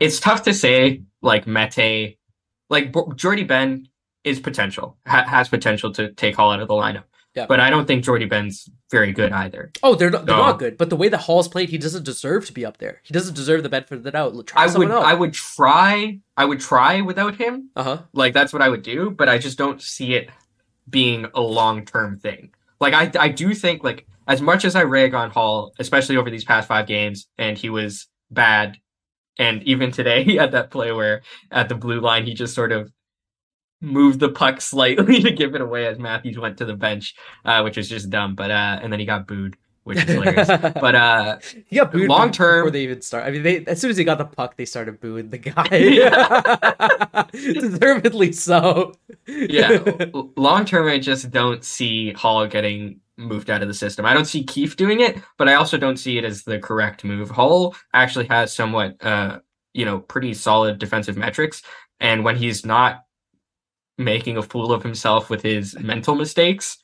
[0.01, 2.19] it's tough to say like Mete,
[2.71, 3.89] like Jordie Benn
[4.25, 7.05] is potential ha- has potential to take Holl out of the lineup.
[7.35, 7.45] Yeah.
[7.47, 9.71] But I don't think Jordie Benn's very good either.
[9.83, 10.79] Oh, they're not, they're not good.
[10.79, 13.03] But the way that Holl's played, he doesn't deserve to be up there.
[13.03, 14.47] He doesn't deserve the benefit of the doubt.
[14.47, 15.05] Try I would else.
[15.05, 17.71] I would try I would try without him.
[17.77, 17.99] uh huh.
[18.15, 20.31] Like that's what I would do, but I just don't see it
[20.89, 22.53] being a long term thing.
[22.81, 26.31] Like I I do think like as much as I rag on Holl, especially over
[26.31, 28.79] these past five games, and he was bad,
[29.39, 32.73] and even today he had that play where at the blue line he just sort
[32.73, 32.93] of
[33.81, 37.63] moved the puck slightly to give it away as Matthews went to the bench, uh,
[37.63, 38.35] which was just dumb.
[38.35, 40.49] But uh, and then he got booed, which is hilarious.
[40.49, 41.39] but uh,
[41.71, 43.25] booed Long term- before they even start.
[43.25, 47.27] I mean, they as soon as he got the puck, they started booing the guy.
[47.33, 48.95] Deservedly so.
[49.27, 49.85] yeah,
[50.37, 54.05] long term, I just don't see Holl getting moved out of the system.
[54.05, 57.05] I don't see Keefe doing it, but I also don't see it as the correct
[57.05, 57.31] move.
[57.31, 59.41] Holl actually has somewhat, uh,
[59.73, 61.63] you know, pretty solid defensive metrics,
[62.01, 63.03] and when he's not
[63.99, 66.79] making a fool of himself with his mental mistakes,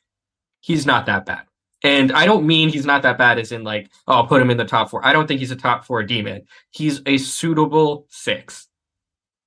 [0.61, 1.43] he's not that bad.
[1.85, 4.51] And I don't mean he's not that bad as in like, oh, I'll put him
[4.51, 5.05] in the top four.
[5.05, 6.25] I don't think he's a top four D.
[6.71, 8.69] He's a suitable six.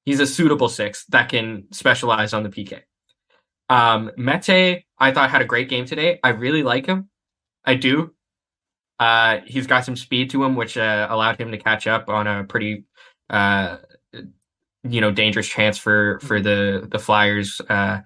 [0.04, 2.82] He's a suitable six that can specialize on the PK.
[3.70, 6.20] Um, Mete, I thought had a great game today.
[6.24, 7.10] I really like him.
[7.64, 8.14] I do.
[9.00, 12.28] Uh, he's got some speed to him, which uh, allowed him to catch up on
[12.28, 12.86] a pretty,
[13.30, 13.78] uh,
[14.84, 17.60] you know, dangerous chance for for the the Flyers.
[17.70, 18.02] Uh,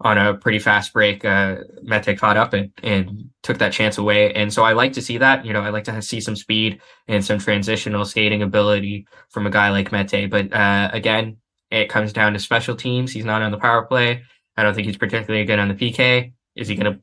[0.00, 4.32] on a pretty fast break, uh, Mete caught up and, and took that chance away.
[4.32, 5.44] And so I like to see that.
[5.44, 9.50] You know, I like to see some speed and some transitional skating ability from a
[9.50, 10.30] guy like Mete.
[10.30, 11.38] But uh, again,
[11.70, 13.10] it comes down to special teams.
[13.10, 14.22] He's not on the power play.
[14.58, 16.32] I don't think he's particularly good on the PK.
[16.56, 17.00] Is he going to,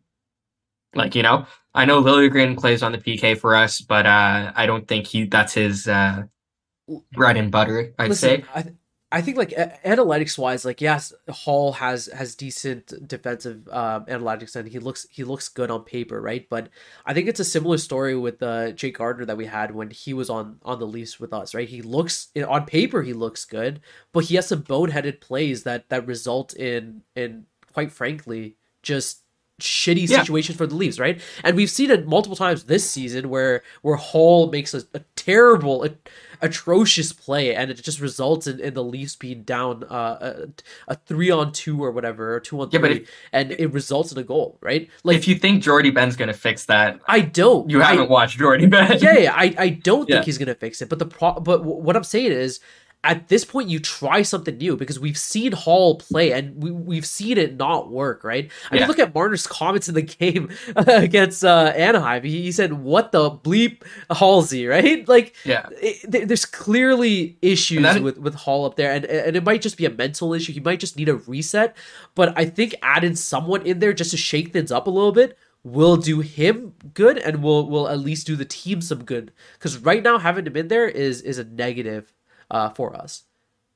[0.93, 4.65] like, you know, I know Liljegren plays on the PK for us, but uh, I
[4.65, 6.23] don't think he that's his uh,
[7.13, 8.45] bread and butter, I'd Listen, say.
[8.53, 8.65] I,
[9.15, 14.67] I think like analytics wise, like yes, Holl has has decent defensive um, analytics and
[14.67, 16.45] he looks he looks good on paper, right?
[16.49, 16.67] But
[17.05, 20.13] I think it's a similar story with uh, Jake Gardiner that we had when he
[20.13, 21.69] was on on the Leafs with us, right?
[21.69, 23.79] He looks on paper he looks good,
[24.11, 29.21] but he has some boneheaded plays that that result in in quite frankly just
[29.61, 30.23] shitty Yeah.
[30.55, 31.19] for the Leafs, right?
[31.43, 35.83] And we've seen it multiple times this season where where Holl makes a, a terrible,
[35.85, 35.91] a,
[36.41, 40.45] atrocious play, and it just results in, in the Leafs being down uh,
[40.87, 43.71] a, a three on two or whatever, or two on Yeah, three, if- and it
[43.71, 44.89] results in a goal, right?
[45.03, 48.65] Like if you think Jordie Benn's gonna fix that, I don't, you haven't watched Jordie
[48.67, 48.99] Benn.
[48.99, 50.89] yeah, yeah, I, I don't think he's gonna fix it.
[50.89, 52.59] But the pro, but what I'm saying is,
[53.05, 57.05] at this point, you try something new because we've seen Holl play and we we've
[57.05, 58.23] seen it not work.
[58.23, 58.51] Right?
[58.71, 62.23] I mean, look at Marner's comments in the game against uh, Anaheim.
[62.23, 65.07] He, he said, "What the bleep, Halsey?" Right?
[65.15, 65.67] Like, Yeah.
[65.81, 69.61] it, there- there's clearly issues that- with with Holl up there, and and it might
[69.61, 70.51] just be a mental issue.
[70.51, 71.77] He might just need a reset.
[72.15, 75.37] But I think adding someone in there just to shake things up a little bit
[75.63, 79.31] will do him good, and will will at least do the team some good.
[79.53, 82.11] Because right now having him in there is is a negative
[82.51, 83.23] uh, for us.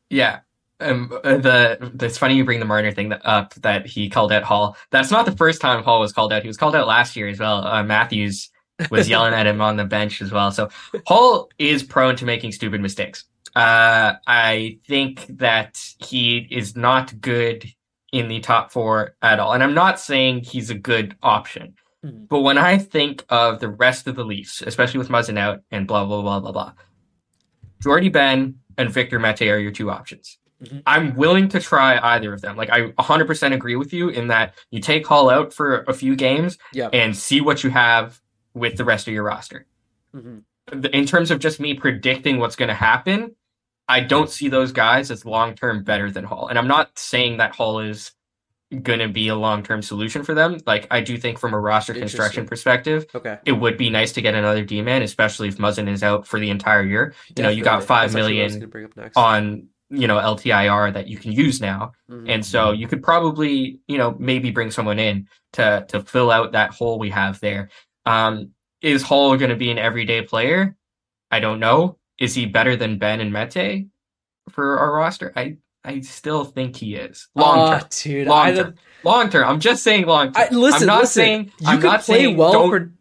[0.09, 0.39] Yeah.
[0.81, 4.31] Um, uh, the it's funny you bring the Marner thing that, up that he called
[4.31, 4.77] out Holl.
[4.91, 6.41] That's not the first time Holl was called out.
[6.41, 7.65] He was called out last year as well.
[7.65, 8.49] Uh, Matthews
[8.91, 10.51] was yelling at him on the bench as well.
[10.51, 10.69] So
[11.05, 13.25] Holl is prone to making stupid mistakes.
[13.55, 17.65] Uh, I think that he is not good
[18.11, 19.53] in the top four at all.
[19.53, 21.75] And I'm not saying he's a good option.
[22.05, 22.27] Mhm.
[22.29, 25.87] But when I think of the rest of the Leafs, especially with Muzzin out and
[25.87, 26.73] blah blah blah blah blah,
[27.81, 30.39] Jordie Benn and Victor Mete are your two options.
[30.63, 30.81] Mhm.
[30.87, 32.57] I'm willing to try either of them.
[32.57, 36.15] Like I 100% agree with you in that you take Holl out for a few
[36.15, 36.89] games Yeah.
[36.91, 38.19] and see what you have
[38.53, 39.67] with the rest of your roster.
[40.15, 40.43] Mhm.
[40.93, 43.35] In terms of just me predicting what's going to happen,
[43.87, 46.47] I don't see those guys as long term better than Holl.
[46.47, 48.11] And I'm not saying that Holl is
[48.83, 50.57] going to be a long term solution for them.
[50.65, 53.37] Like I do think from a roster construction perspective, Okay.
[53.45, 56.39] it would be nice to get another D man, especially if Muzzin is out for
[56.39, 57.13] the entire year.
[57.35, 57.87] You know, you got Definitely.
[57.87, 59.17] five That's actually what I was million gonna bring up next.
[59.17, 62.29] on you know LTIR that you can use now, Mhm.
[62.29, 66.51] and so you could probably you know maybe bring someone in to to fill out
[66.51, 67.69] that hole we have there.
[68.05, 68.51] Um,
[68.81, 70.75] is Holl going to be an everyday player?
[71.31, 71.97] I don't know.
[72.19, 73.87] Is he better than Benn and Mete
[74.51, 75.33] for our roster?
[75.35, 77.87] I I still think he is long Ah, term.
[77.89, 78.27] dude.
[78.27, 78.75] long term.
[79.03, 79.47] Long term.
[79.47, 80.47] I'm just saying long term.
[80.51, 81.21] Listen, I'm not listen.
[81.21, 82.91] saying you I'm can play well don't for.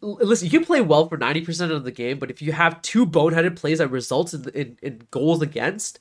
[0.00, 2.80] Listen, you can play well for ninety percent of the game, but if you have
[2.82, 5.98] two boneheaded plays that results in, in, in goals against,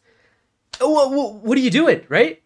[0.80, 2.43] what, what, what are you doing, right?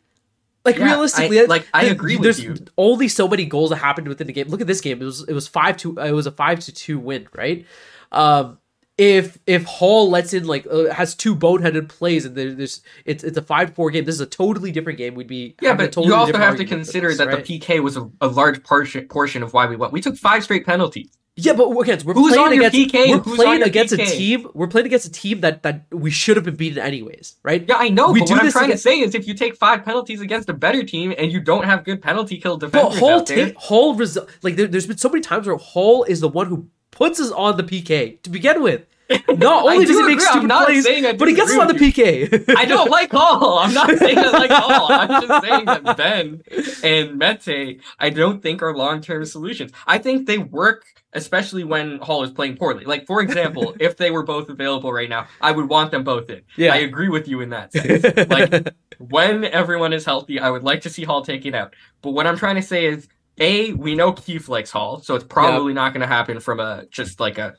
[0.63, 2.56] Like Yeah, realistically, I- like, I agree with there's you.
[2.77, 4.47] only so many goals that happened within the game.
[4.47, 6.71] Look at this game; it was it was five to it was a five to
[6.71, 7.65] two win, right?
[8.13, 8.60] Um,
[8.97, 13.38] if if Holl lets in like uh, has two boneheaded plays and there's it's it's
[13.38, 15.15] a five four game, this is a totally different game.
[15.15, 17.45] We'd be Yeah, but totally you also have to consider this, that right?
[17.45, 19.91] the PK was a, a large portion portion of why we won.
[19.91, 21.10] We took five straight penalties.
[21.38, 23.25] Yeah, but again, we're Who's playing against PK?
[23.25, 24.47] we're playing against a team.
[24.54, 27.65] We're playing against a team that that we should have been beaten anyways, right?
[27.67, 28.12] Yeah, I know.
[28.12, 30.19] We but do what I'm trying against- to say is, if you take five penalties
[30.19, 33.54] against a better team and you don't have good penalty kill But Holl out there,
[33.54, 36.47] ta- Holl result like there, there's been so many times where Holl is the one
[36.47, 36.67] who
[37.01, 38.85] puts us on the PK to begin with.
[39.27, 40.25] Not only does do he make agree.
[40.25, 42.55] Stupid plays, saying I but he gets us on the PK.
[42.55, 43.57] I don't like Holl.
[43.57, 44.91] I'm not saying I like Holl.
[44.91, 46.43] I'm just saying that Benn
[46.83, 49.71] and Mete, I don't think are long term solutions.
[49.87, 52.85] I think they work, especially when Holl is playing poorly.
[52.85, 56.29] Like, for example, if they were both available right now, I would want them both
[56.29, 56.43] in.
[56.55, 56.71] Yeah.
[56.71, 58.29] I agree with you in that sense.
[58.29, 61.73] like, when everyone is healthy, I would like to see Holl taken out.
[62.03, 63.07] But what I'm trying to say is,
[63.39, 66.85] A, we know Keefe likes Holl, so it's probably not going to happen from a
[66.91, 67.55] just like a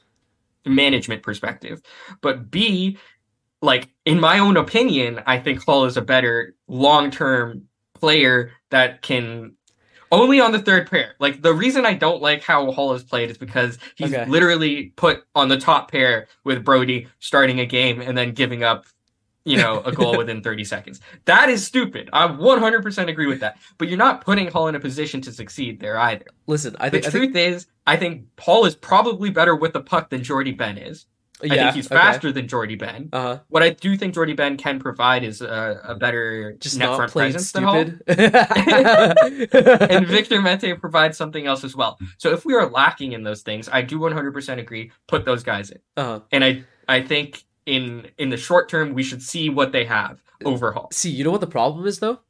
[0.67, 1.83] management perspective.
[2.21, 2.99] But B,
[3.63, 9.55] like in my own opinion, I think Holl is a better long-term player that can
[10.11, 11.15] only on the third pair.
[11.19, 14.27] Like the reason I don't like how Holl is played is because he's Okay.
[14.27, 18.85] literally put on the top pair with Brodie starting a game and then giving up,
[19.45, 21.01] you know, a goal within 30 seconds.
[21.25, 22.09] That is stupid.
[22.13, 23.59] I 100% agree with that.
[23.79, 26.27] But you're not putting Holl in a position to succeed there either.
[26.47, 29.73] Listen, I The think, I think truth is, I think Paul is probably better with
[29.73, 31.07] the puck than Jordie Benn is.
[31.43, 31.97] Yeah, I think he's okay.
[31.97, 33.09] faster than Jordie Benn.
[33.13, 33.41] Uh-huh.
[33.49, 37.11] What I do think Jordie Benn can provide is a, a better Just net front
[37.11, 37.85] presence than Holl.
[37.85, 38.03] stupid.
[39.91, 41.99] and Victor Mete provides something else as well.
[42.19, 44.93] So if we are lacking in those things, I do 100% agree.
[45.09, 46.21] Put those guys in, uh-huh.
[46.31, 50.23] and I I think in in the short term we should see what they have
[50.45, 50.89] overhaul.
[50.93, 52.21] See, you know what the problem is though?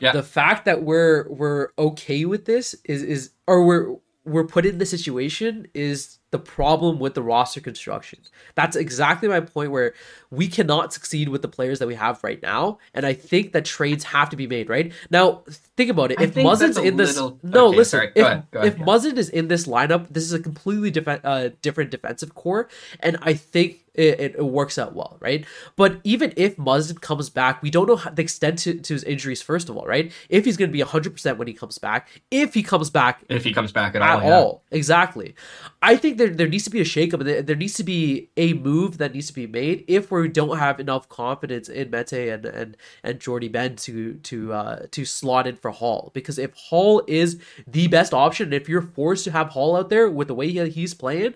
[0.00, 0.12] Yeah.
[0.12, 4.78] The fact that we're we're okay with this is is or we're we're put in
[4.78, 8.20] this situation is the problem with the roster construction.
[8.54, 9.94] That's exactly my point where
[10.30, 12.78] we cannot succeed with the players that we have right now.
[12.94, 14.92] And I think that trades have to be made, right?
[15.10, 15.42] Now
[15.76, 16.20] think about it.
[16.20, 17.98] I If Muzzin's in this little- No, okay, listen.
[17.98, 18.06] sorry.
[18.08, 18.84] Go If, ahead, go ahead, if yeah.
[18.84, 22.68] Muzzin is in this lineup, this is a completely defen- uh, different defensive core.
[23.00, 25.44] And I think it, it, it works out well, right?
[25.76, 29.04] But even if Muzzin comes back, we don't know how, the extent to, to his
[29.04, 30.10] injuries, first of all, right?
[30.28, 33.44] If he's going to be 100% when he comes back, if he comes back if
[33.44, 34.34] he comes back at, at all, yeah.
[34.34, 34.64] all.
[34.70, 35.34] Exactly.
[35.82, 38.30] I think there, there needs to be a shakeup and there, there needs to be
[38.36, 42.12] a move that needs to be made if we don't have enough confidence in Mete
[42.12, 46.10] and and and Jordie Benn to to uh to slot in for Holl.
[46.14, 49.88] Because if Holl is the best option, and if you're forced to have Holl out
[49.90, 51.34] there with the way he, he's playing,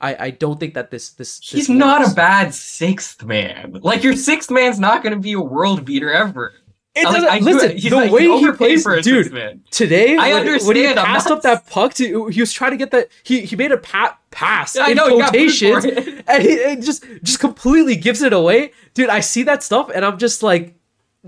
[0.00, 3.78] I, I don't think that this this, this He's not a bad sixth man.
[3.82, 6.54] Like your sixth man's not going to be a world beater ever.
[6.94, 7.76] It Like, doesn't- I listen, it.
[7.78, 9.26] He's the like, way you he plays, for a dude.
[9.26, 9.62] sixth man.
[9.70, 10.50] Today, I when, when he
[10.86, 13.08] understand, I'm passed not- up that puck to, he was trying to get that.
[13.22, 16.24] He he made a pat pass Yeah, I in know, he got booed quotations, it.
[16.28, 19.08] and he and just just completely gives it away, dude.
[19.08, 20.74] I see that stuff, and I'm just like,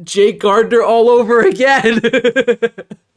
[0.02, 2.00] Jake Gardiner all over again.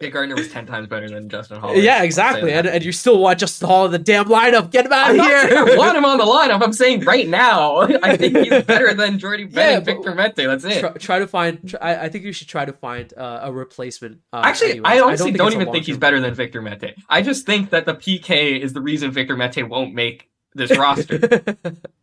[0.00, 1.76] Jake Gardiner was ten times better than Justin Holl.
[1.76, 4.70] yeah, exactly, and, and you still want Justin Holl in the damn lineup.
[4.70, 5.76] Get him out of saying I here.
[5.76, 6.62] want him on the lineup.
[6.62, 10.36] I'm saying right now, I think he's better than Jordie Benn Yeah, and Victor Mete.
[10.36, 10.80] That's it.
[10.80, 11.68] Try, try to find.
[11.68, 14.20] Try, I I think you should try to find uh, a replacement.
[14.32, 14.90] Uh, Actually, anyways.
[14.90, 16.94] I honestly don't, it's a even think he's better than Victor Mete.
[17.10, 21.18] I just think that the PK is the reason Victor Mete won't make this roster.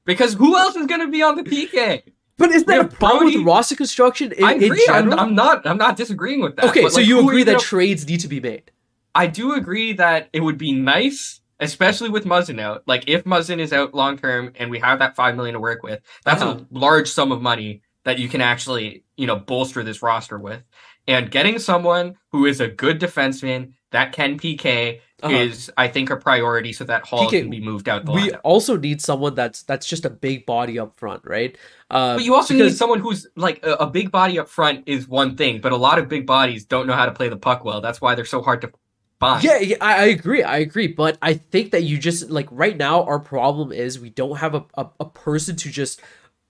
[0.05, 2.03] because who else is going to be on the PK?
[2.37, 4.85] But isn't that a problem Brody- with roster construction in, I agree.
[4.89, 5.11] I'm.
[5.13, 5.65] I'm not.
[5.65, 6.65] I'm not disagreeing with that.
[6.65, 8.71] okay, but, so like, you agree that gonna- trades need to be made.
[9.15, 12.83] I do agree that it would be nice, especially with Muzzin out.
[12.85, 15.81] Like if Muzzin is out long term and we have that five million to work
[15.81, 16.59] with, that's Uh-huh.
[16.59, 20.61] a large sum of money that you can actually, you know, bolster this roster with.
[21.07, 25.35] And getting someone who is a good defenseman that can PK Uh-huh.
[25.35, 28.29] is, I think, a priority so that Holl PK, can be moved out the We
[28.29, 28.39] lineup.
[28.43, 31.57] also need someone that's that's just a big body up front, right?
[31.89, 34.83] Uh, But you also because- need someone who's like a, a big body up front
[34.85, 37.37] is one thing, but a lot of big bodies don't know how to play the
[37.37, 37.81] puck well.
[37.81, 38.71] That's why they're so hard to
[39.19, 39.43] find.
[39.43, 40.43] Yeah, yeah I, I agree.
[40.43, 40.85] I agree.
[40.87, 44.53] But I think that you just like right now our problem is we don't have
[44.53, 45.99] a, a, a person to just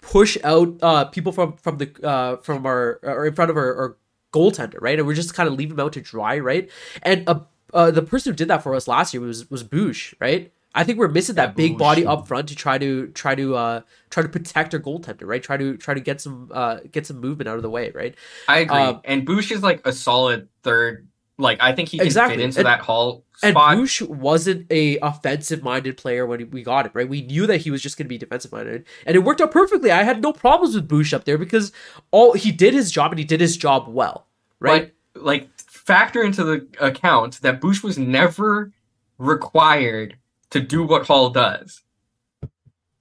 [0.02, 3.76] push out uh people from from the uh from our or in front of our,
[3.76, 3.98] our
[4.34, 5.00] goaltender, right?
[5.00, 6.70] And we're just kind of leave them out to dry, right?
[7.02, 7.40] And uh,
[7.74, 10.52] uh the person who did that for us last year was was Boosh, right?
[10.76, 11.80] I think we're missing that big Bush.
[11.80, 15.42] body up front to try to try to uh try to protect our goaltender, right?
[15.42, 18.16] Try to try to get some uh get some movement out of the way, right?
[18.48, 18.78] I agree.
[18.78, 21.08] Um, and Bush is like a solid third.
[21.40, 22.38] Like I think he can Exactly.
[22.38, 23.78] fit into And- that Holl And spot.
[23.78, 27.08] Bush wasn't a offensive minded player when we got him, right?
[27.08, 29.52] We knew that he was just going to be defensive minded, and it worked out
[29.52, 29.92] perfectly.
[29.92, 31.72] I had no problems with Bush up there because
[32.10, 34.26] all he did his job and he did his job well,
[34.60, 34.94] right?
[35.14, 35.48] But like
[35.88, 38.72] factor into the account that Bush was never
[39.18, 40.18] required
[40.52, 41.82] to do what Holl does.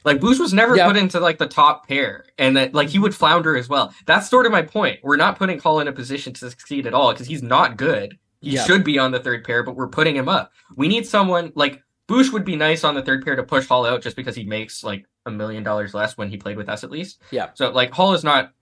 [0.05, 0.87] Like Bush was never Yeah.
[0.87, 3.92] put into like the top pair, and that like he would flounder as well.
[4.07, 5.01] That's sort of my point.
[5.03, 8.16] We're not putting Holl in a position to succeed at all because he's not good.
[8.40, 8.64] He Yeah.
[8.64, 10.53] should be on the third pair, but we're putting him up.
[10.77, 13.85] We need someone like Bush would be nice on the third pair to push Holl
[13.85, 16.85] out just because he makes like a million dollars less when he played with us
[16.85, 17.20] at least.
[17.33, 17.49] Yeah.
[17.55, 18.53] So like Holl is not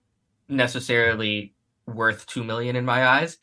[0.49, 1.53] necessarily
[1.85, 3.37] worth two million in my eyes.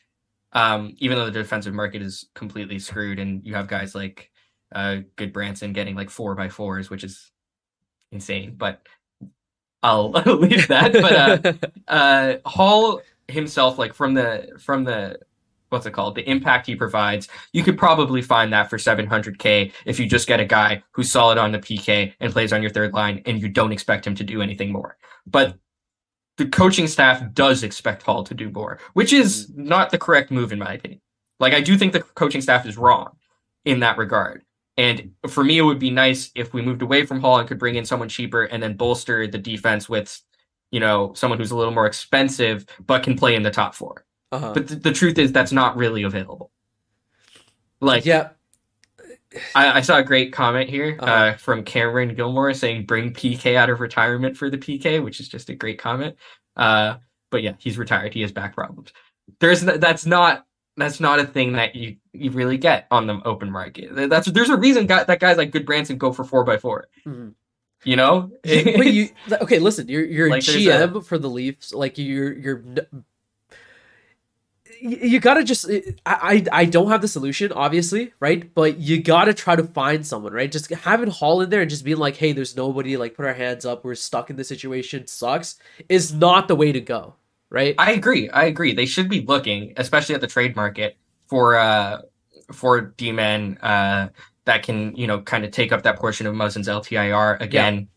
[0.53, 4.29] Um, even though the defensive market is completely screwed and you have guys like
[4.73, 7.31] uh Gudbranson getting like four by fours, which is
[8.11, 8.81] insane, but
[9.81, 10.93] I'll leave that.
[10.93, 11.53] But uh
[11.91, 15.19] uh Holl himself, like from the from the
[15.69, 19.99] what's it called, the impact he provides, you could probably find that for 700k if
[19.99, 22.93] you just get a guy who's solid on the PK and plays on your third
[22.93, 24.97] line, and you don't expect him to do anything more.
[25.25, 25.55] But
[26.37, 30.51] the coaching staff does expect Holl to do more, which is not the correct move
[30.51, 31.01] in my opinion.
[31.39, 33.17] Like I do think the coaching staff is wrong
[33.65, 34.43] in that regard.
[34.75, 37.59] And for me, it would be nice if we moved away from Holl and could
[37.59, 40.19] bring in someone cheaper and then bolster the defense with,
[40.71, 44.05] you know, someone who's a little more expensive but can play in the top four.
[44.31, 44.53] uh-huh.
[44.53, 46.51] But th- the truth is, that's not really available.
[47.81, 48.29] Like, yeah,
[49.55, 51.37] I, I saw a great comment here uh Uh-huh.
[51.37, 55.49] from Cameron Gilmore saying, "Bring PK out of retirement for the PK," which is just
[55.49, 56.15] a great comment.
[56.55, 56.95] Uh,
[57.31, 58.13] but yeah, he's retired.
[58.13, 58.91] He has back problems.
[59.39, 60.45] There's that's not
[60.77, 64.09] that's not a thing that you you really get on the open market.
[64.09, 66.87] That's there's a reason guy, that guys like Gudbranson go for four by four.
[67.07, 67.33] Mhm.
[67.85, 69.09] You know, you
[69.41, 69.59] okay?
[69.59, 71.73] Listen, you're you're Like, GM for the Leafs.
[71.73, 72.63] Like you're you're.
[74.81, 79.33] You gotta just I, I I don't have the solution obviously right but you gotta
[79.33, 82.31] try to find someone right just having Holl in there and just being like hey
[82.33, 85.57] there's nobody like put our hands up we're stuck in this situation sucks
[85.89, 87.15] is not the way to go
[87.49, 88.29] right I agree.
[88.29, 88.73] I agree.
[88.73, 92.01] They should be looking, especially at the trade market, for uh
[92.51, 94.09] for D men uh
[94.45, 97.39] that can, you know, kind of take up that portion of Muzzin's LTIR.
[97.39, 97.87] Again,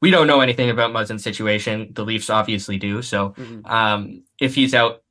[0.00, 1.90] we don't know anything about Muzzin's situation.
[1.94, 3.00] The Leafs obviously do.
[3.02, 3.70] So Mhm.
[3.70, 5.02] um if he's out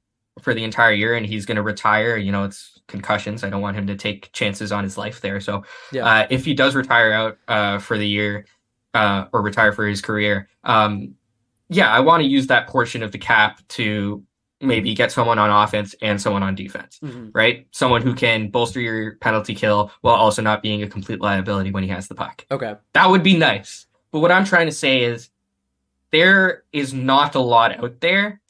[0.41, 3.43] for the entire year and he's gonna retire, you know, it's concussions.
[3.43, 5.39] I don't want him to take chances on his life there.
[5.41, 6.05] So Yeah.
[6.05, 8.45] uh if he does retire out uh for the year,
[8.93, 10.49] uh, or retire for his career.
[10.63, 11.13] Um,
[11.69, 14.23] yeah, I want to use that portion of the cap to
[14.59, 17.29] maybe get someone on offense and someone on defense, Mhm.
[17.35, 17.67] right?
[17.71, 21.83] Someone who can bolster your penalty kill while also not being a complete liability when
[21.83, 22.43] he has the puck.
[22.49, 22.73] Okay.
[22.93, 23.85] That would be nice.
[24.11, 25.29] But what I'm trying to say is
[26.11, 28.41] there is not a lot out there,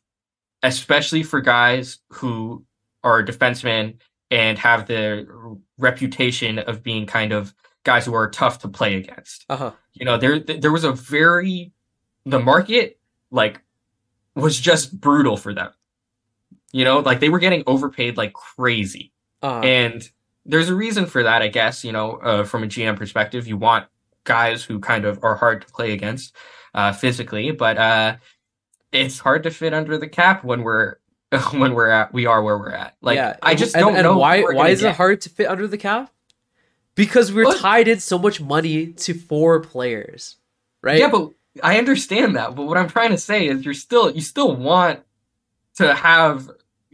[0.64, 2.66] especially for guys who
[3.04, 3.98] are defensemen
[4.32, 5.26] and have the
[5.78, 7.54] reputation of being kind of
[7.84, 9.46] guys who are tough to play against.
[9.50, 9.72] Uh huh.
[9.94, 11.72] You know, there there was a very
[12.26, 13.00] the market
[13.32, 13.62] like
[14.36, 15.72] was just brutal for them.
[16.74, 19.14] You know, like they were getting overpaid like crazy.
[19.42, 20.10] Uh, And
[20.46, 21.84] there's a reason for that, I guess.
[21.84, 23.88] You know, uh, from a GM perspective, you want
[24.26, 26.36] guys who kind of are hard to play against
[26.74, 28.18] uh, physically, but uh,
[28.92, 30.96] it's hard to fit under the cap when we're
[31.52, 32.96] when we're at we are where we're at.
[33.02, 33.36] Like yeah.
[33.42, 34.42] I just and, don't and know why.
[34.42, 36.12] Why is it hard to fit under the cap?
[36.96, 40.38] Because we're Well- tied in so much money to four players,
[40.82, 41.00] right?
[41.00, 41.32] Yeah, but
[41.62, 42.56] I understand that.
[42.56, 45.02] But what I'm trying to say is, you're still you still want
[45.76, 46.50] to have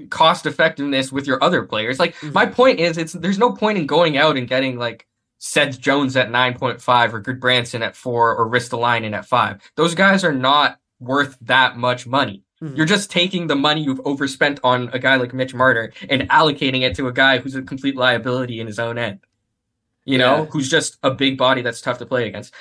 [0.10, 2.00] cost effectiveness with your other players.
[2.00, 2.34] Like Mhm.
[2.34, 6.16] my point is, it's there's no point in going out and getting like Seth Jones
[6.16, 9.62] at 9.5 or Gudbranson at four or Ristolainen at five.
[9.76, 12.43] Those guys are not worth that much money.
[12.62, 12.78] Mhm.
[12.78, 16.82] You're just taking the money you've overspent on a guy like Mitch Marner and allocating
[16.82, 19.20] it to a guy who's a complete liability in his own end.
[20.06, 22.54] You know, who's just a big body that's tough to play against.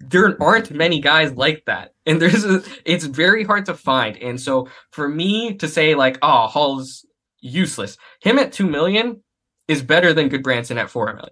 [0.00, 1.94] There aren't many guys like that.
[2.06, 4.16] And there's a, it's very hard to find.
[4.16, 7.04] And so for me to say like, oh, Holl's
[7.40, 7.98] useless.
[8.20, 9.22] Him at 2 million
[9.68, 11.30] is better than Gudbranson at 4 million.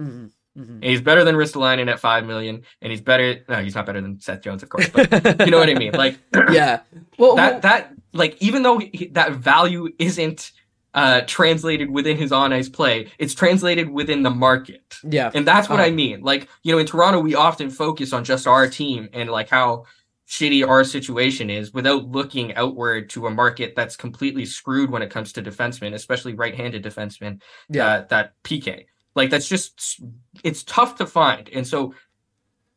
[0.00, 0.30] Mhm.
[0.58, 0.68] Mhm.
[0.68, 2.62] And he's better than Ristolainen at 5 million.
[2.82, 5.10] And he's better, no, he's not better than Seth Jones, of course, but
[5.44, 5.92] you know what I mean?
[5.92, 6.18] Like,
[6.50, 6.80] yeah.
[7.18, 10.50] Well, that well, that like even though he, that value isn't
[10.94, 15.30] uh translated within his on ice play it's translated within the market yeah.
[15.34, 15.88] and that's what Uh-huh.
[15.88, 19.28] i mean like you know in toronto we often focus on just our team and
[19.28, 19.84] like how
[20.26, 25.10] shitty our situation is without looking outward to a market that's completely screwed when it
[25.10, 27.86] comes to defensemen especially right-handed defensemen Yeah.
[27.86, 30.00] uh, that pk like that's just
[30.44, 31.94] it's tough to find and so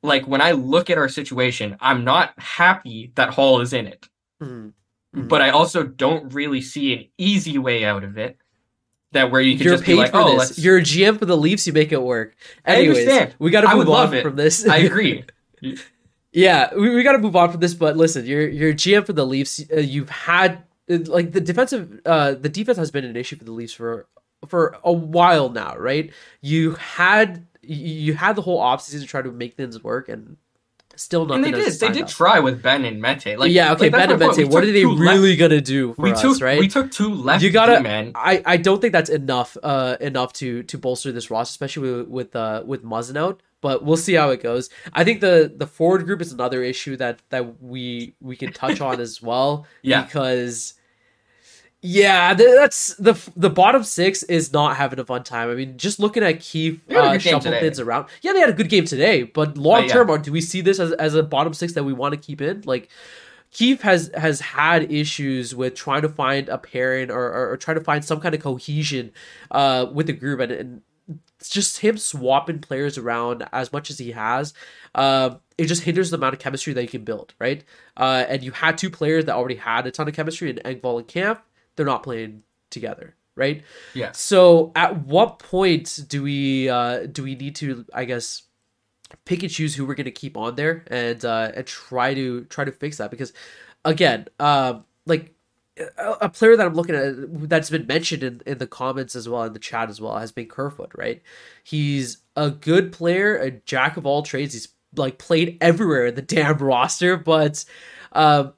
[0.04, 4.08] like when i look at our situation i'm not happy that Holl is in it
[4.42, 4.74] Mhm.
[5.16, 5.28] Mhm.
[5.28, 8.38] but I also don't really see an easy way out of it.
[9.12, 10.58] That where you can You're just be like, for oh, this.
[10.58, 11.68] You're a GM for the Leafs.
[11.68, 12.34] You make it work.
[12.66, 13.36] I understand.
[13.38, 14.24] we got to I move would on love it.
[14.24, 14.66] from this.
[14.66, 15.26] I agree.
[16.34, 17.74] Yeah, we, we got to move on from this.
[17.74, 19.62] But listen, you're you're GM for the Leafs.
[19.72, 23.44] Uh, you've had uh, like the defensive, uh, the defense has been an issue for
[23.44, 24.08] the Leafs for
[24.48, 26.12] for a while now, right?
[26.42, 30.38] You had you- had the whole offseason to try to make things work, and
[30.96, 31.46] still nothing.
[31.46, 31.74] and they did.
[31.80, 32.10] They did up.
[32.10, 33.38] try with Benn and Mete.
[33.38, 34.38] Like yeah, okay, like, Benn and my point.
[34.38, 36.60] Mete, We what are they really gonna do for we us, took right?
[36.60, 37.44] we took two left.
[37.44, 38.12] You gotta- man.
[38.16, 42.08] I, I don't think that's enough uh enough to to bolster this roster, especially with
[42.08, 43.42] with uh with Muzzin out.
[43.62, 44.72] But we'll see how it goes.
[44.92, 48.82] I think the the forward group is another issue that that we we can touch
[48.82, 49.68] on as well.
[49.84, 50.02] Yeah.
[50.04, 50.74] because
[51.82, 55.50] yeah, th- that's the the bottom six is not having a fun time.
[55.50, 58.08] I mean, just looking at Keefe uh, shuffle things around.
[58.22, 59.94] Yeah, they had a good game today, but long yeah.
[59.94, 62.20] term, or do we see this as as a bottom six that we want to
[62.20, 62.62] keep in?
[62.66, 62.90] Like,
[63.50, 67.78] Keefe has has had issues with trying to find a pairing or, or, or trying
[67.78, 69.12] to find some kind of cohesion
[69.50, 70.82] uh, with the group, and, and
[71.40, 74.54] it's just him swapping players around as much as he has.
[74.94, 77.64] Uh, it just hinders the amount of chemistry that you can build, right?
[77.98, 81.00] Uh, and you had two players that already had a ton of chemistry in Engvall
[81.00, 81.40] and Kampf.
[81.82, 83.64] They're not playing together, right?
[83.96, 84.12] Yeah.
[84.12, 88.44] So at what point do we uh, do we need to, I guess,
[89.26, 92.46] pick and choose who we're going to keep on there and uh, and try to
[92.46, 93.34] try to fix that because
[93.84, 95.34] again um like
[95.98, 99.28] a, a player that I'm looking at that's been mentioned in, in the comments as
[99.28, 101.22] well in the chat as well has been Kerfoot right
[101.64, 106.22] he's a good player a jack of all trades he's like played everywhere in the
[106.22, 107.66] damn roster but
[108.12, 108.54] um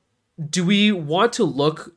[0.49, 1.95] do we want to look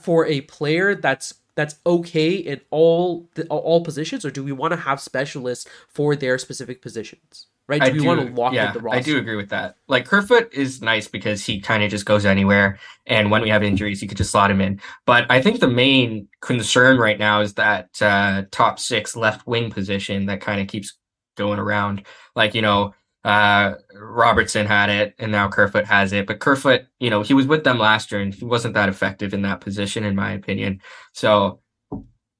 [0.00, 4.72] for a player that's that's okay in all the, all positions or do we want
[4.72, 7.80] to have specialists for their specific positions right?
[7.80, 8.98] Do I we do, want to lock yeah, the roster?
[8.98, 9.76] I do agree with that.
[9.86, 13.62] Like Kerfoot is nice because he kind of just goes anywhere, and when we have
[13.62, 14.80] injuries, you could just slot him in.
[15.06, 19.70] But I think the main concern right now is that uh, top six left wing
[19.70, 20.94] position that kind of keeps
[21.36, 22.06] going around.
[22.34, 22.94] Like you know,
[23.28, 26.26] uh, Robertson had it, and now Kerfoot has it.
[26.26, 29.34] But Kerfoot, you know, he was with them last year, and he wasn't that effective
[29.34, 30.80] in that position, in my opinion.
[31.12, 31.60] So.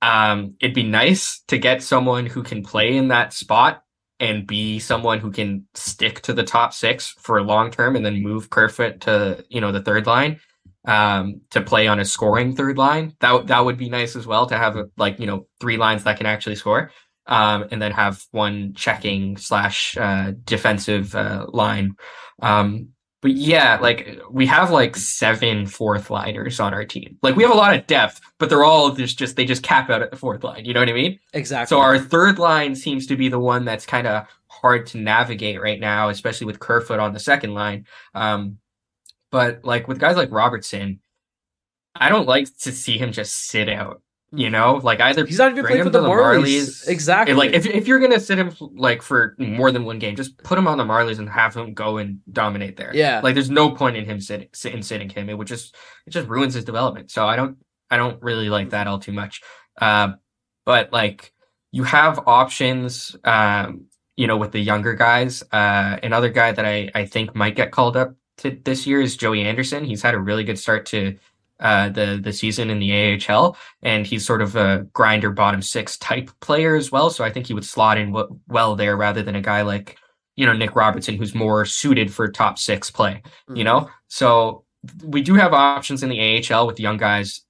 [0.00, 3.82] Um, it'd be nice to get someone who can play in that spot
[4.20, 8.22] and be someone who can stick to the top six for long term and then
[8.22, 10.38] move Kerfoot to, you know, the third line
[10.86, 13.14] um, to play on a scoring third line.
[13.20, 16.16] That, that would be nice as well to have like, you know, three lines that
[16.16, 16.90] can actually score.
[17.28, 21.94] Um, and then have one checking slash uh, defensive uh, line.
[22.42, 22.88] Um,
[23.20, 27.18] but yeah, like we have like seven fourth liners on our team.
[27.22, 29.90] Like we have a lot of depth, but they're all just just they just cap
[29.90, 30.64] out at the fourth line.
[30.64, 31.18] You know what I mean?
[31.32, 31.74] Exactly.
[31.74, 35.60] So our third line seems to be the one that's kind of hard to navigate
[35.60, 37.86] right now, especially with Kerfoot on the second line.
[38.14, 38.58] Um,
[39.30, 41.00] but like with guys like Robertson,
[41.96, 44.00] I don't like to see him just sit out.
[44.30, 46.86] You know, like either He's not even playing for to the Marlies.
[46.86, 47.30] Exactly.
[47.30, 50.36] and, like if if you're gonna sit him like for more than one game, just
[50.42, 52.90] put him on the Marlies and have him go and dominate there.
[52.94, 53.20] Yeah.
[53.22, 55.30] Like there's no point in him sitting in sitting him.
[55.30, 55.74] It would just
[56.06, 57.10] it just ruins his development.
[57.10, 57.56] So I don't
[57.90, 59.40] I don't really like that all too much.
[59.80, 60.12] Uh,
[60.66, 61.32] but like
[61.72, 65.42] you have options um, you know, with the younger guys.
[65.52, 69.16] Uh another guy that I, I think might get called up to this year is
[69.16, 69.84] Joey Anderson.
[69.84, 71.16] He's had a really good start to
[71.60, 75.96] uh, the the season in the AHL, and he's sort of a grinder bottom six
[75.98, 77.10] type player as well.
[77.10, 79.98] So I think he would slot in w- well there rather than a guy like
[80.36, 83.22] you know Nick Robertson, who's more suited for top six play.
[83.24, 83.56] Mm-hmm.
[83.56, 84.64] You know, so
[85.04, 87.42] we do have options in the AHL with young guys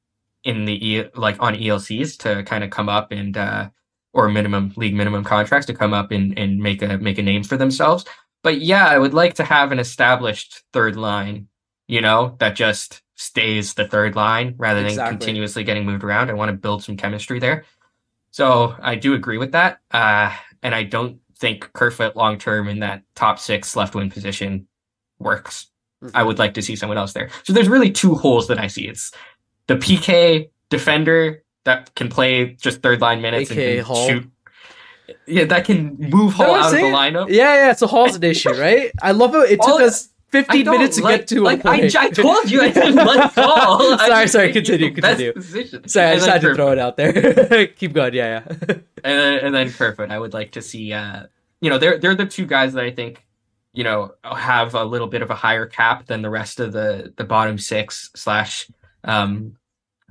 [0.44, 3.68] in the e- like on ELCs to kind of come up and uh,
[4.14, 7.42] or minimum league minimum contracts to come up and and make a make a name
[7.42, 8.04] for themselves.
[8.42, 11.48] But yeah, I would like to have an established third line.
[11.88, 15.16] You know, that just stays the third line rather than Exactly.
[15.18, 16.30] continuously getting moved around.
[16.30, 17.64] I want to build some chemistry there.
[18.30, 19.80] So I do agree with that.
[19.90, 24.68] Uh, and I don't think Kerfoot long term in that top six left wing position
[25.18, 25.66] works.
[26.04, 26.12] Mhm.
[26.14, 27.28] I would like to see someone else there.
[27.42, 28.86] So there's really two holes that I see.
[28.86, 29.10] It's
[29.66, 34.08] the PK defender that can play just third line minutes AKA and Holl.
[34.08, 34.30] shoot.
[35.26, 37.28] Yeah, that can move what out of the lineup.
[37.30, 37.72] Yeah, yeah.
[37.72, 38.92] So Holl's an issue, right?
[39.02, 39.38] I love it.
[39.52, 41.96] it took All- us 15 minutes to like- get to like a I, point.
[41.96, 43.94] I told you I didn't like Paul.
[44.00, 45.32] I Sorry, sorry, continue, continue.
[45.32, 45.88] position.
[45.88, 47.66] Sorry, I just had to throw it out there.
[47.78, 48.14] Keep going.
[48.14, 48.54] Yeah, yeah.
[48.68, 50.10] and then, and then Kerfoot.
[50.10, 50.92] I would like to see.
[50.92, 51.24] Uh,
[51.60, 53.24] you know, they're they're the two guys that I think,
[53.72, 57.12] you know, have a little bit of a higher cap than the rest of the
[57.16, 58.70] the bottom six slash
[59.04, 59.56] um,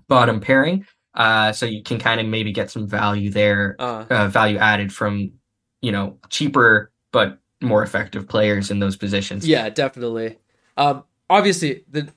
[0.08, 0.86] bottom pairing.
[1.14, 4.94] Uh, so you can kind of maybe get some value there, Uh, uh, value added
[4.94, 5.32] from,
[5.82, 9.48] you know, cheaper but more effective players in those positions.
[9.48, 10.38] yeah, definitely.
[10.78, 12.08] Um, obviously the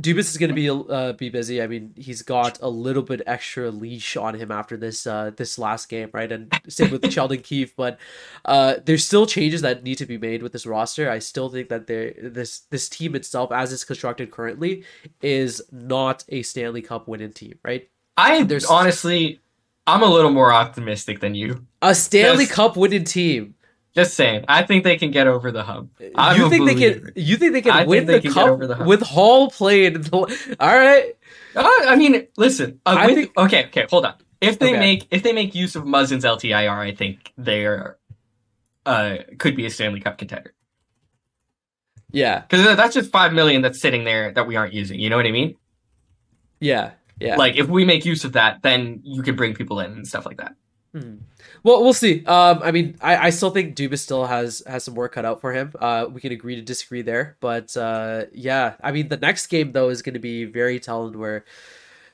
[0.00, 1.60] Dubas is going to be uh, be busy.
[1.60, 5.58] I mean, he's got a little bit extra leash on him after this uh, this
[5.58, 6.32] last game, right?
[6.32, 7.98] And same with Sheldon Keefe, but
[8.46, 11.10] uh, there's still changes that need to be made with this roster.
[11.10, 14.82] I still think that there this this team itself, as it's constructed currently,
[15.20, 17.88] is not a Stanley Cup winning team, right?
[18.16, 19.40] I There's- honestly,
[19.86, 21.66] I'm a little more optimistic than you.
[21.82, 23.56] A Stanley Cup winning team.
[23.94, 25.92] Just saying, I think they can get over the hump.
[26.14, 27.12] I'm you think they can?
[27.14, 28.88] You think they can I win they the can cup over the hump.
[28.88, 30.04] with Holl played?
[30.04, 31.14] the- All right,
[31.54, 32.80] Uh, I mean, listen.
[32.86, 34.14] Uh, I with- think- okay, okay, hold on.
[34.40, 34.78] If they Okay.
[34.78, 37.98] make if they make use of Muzzin's LTIR, I think they're
[38.86, 40.54] uh could be a Stanley Cup contender
[42.10, 44.98] yeah, because that's just five million that's sitting there that we aren't using.
[45.00, 45.54] You know what I mean?
[46.60, 47.36] yeah, yeah.
[47.36, 50.26] Like if we make use of that, then you can bring people in and stuff
[50.26, 50.54] like that.
[50.92, 51.14] Hmm.
[51.62, 52.24] Well, we'll see.
[52.26, 55.40] Um, I mean, I, I still think Dubas still has has some work cut out
[55.40, 55.72] for him.
[55.80, 59.72] Uh, we can agree to disagree there, but uh, yeah, I mean, the next game
[59.72, 61.44] though is going to be very telling where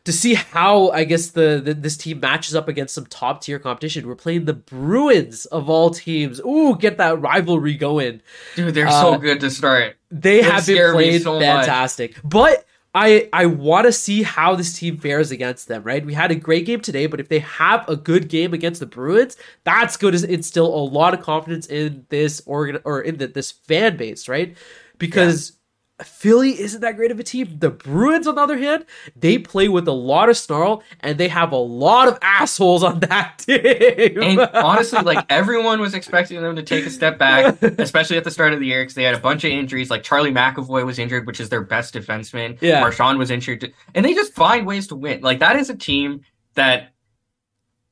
[0.04, 3.58] to see how I guess the, the this team matches up against some top tier
[3.58, 4.06] competition.
[4.06, 6.40] We're playing the Bruins of all teams.
[6.40, 8.20] Ooh, get that rivalry going.
[8.54, 9.96] Dude, they're Uh, so good to start.
[10.10, 11.42] They They have been playing so much.
[11.42, 12.14] fantastic.
[12.22, 12.64] But
[12.98, 16.04] I I want to see how this team fares against them, right?
[16.04, 18.86] We had a great game today, but if they have a good game against the
[18.86, 23.28] Bruins, that's going to instill a lot of confidence in this organ or in the,
[23.28, 24.56] this fan base, right?
[24.98, 25.57] Because
[26.04, 27.56] Philly isn't that great of a team.
[27.58, 28.86] The Bruins, on the other hand,
[29.16, 33.00] they play with a lot of snarl and they have a lot of assholes on
[33.00, 34.22] that team.
[34.22, 38.30] And honestly, like everyone was expecting them to take a step back, especially at the
[38.30, 39.90] start of the year, because they had a bunch of injuries.
[39.90, 42.58] Like Charlie McAvoy was injured, which is their best defenseman.
[42.60, 42.80] Yeah.
[42.80, 45.20] Marchand was injured, and they just find ways to win.
[45.22, 46.20] Like that is a team
[46.54, 46.92] that,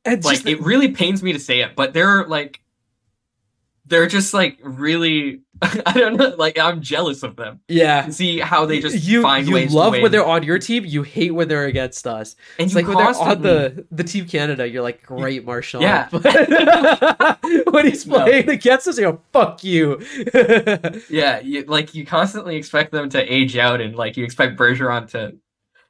[0.05, 2.61] And like, just- it really pains me to say it, but they're like,
[3.87, 5.41] they're just like really.
[5.63, 6.35] I don't know.
[6.37, 7.61] Like I'm jealous of them.
[7.67, 8.11] yeah.
[8.11, 10.03] See how they just you find you ways love to win.
[10.03, 12.37] when they're on your team, you hate when they're against us.
[12.59, 15.81] and It's like when they're on constantly- the the team Canada, you're like, great, Marchand.
[15.83, 16.09] Yeah.
[16.11, 16.25] But
[17.73, 18.19] when he's No.
[18.25, 19.99] playing against us, you go, fuck you.
[21.09, 25.09] Yeah, you, like you constantly expect them to age out, and like you expect Bergeron
[25.13, 25.37] to,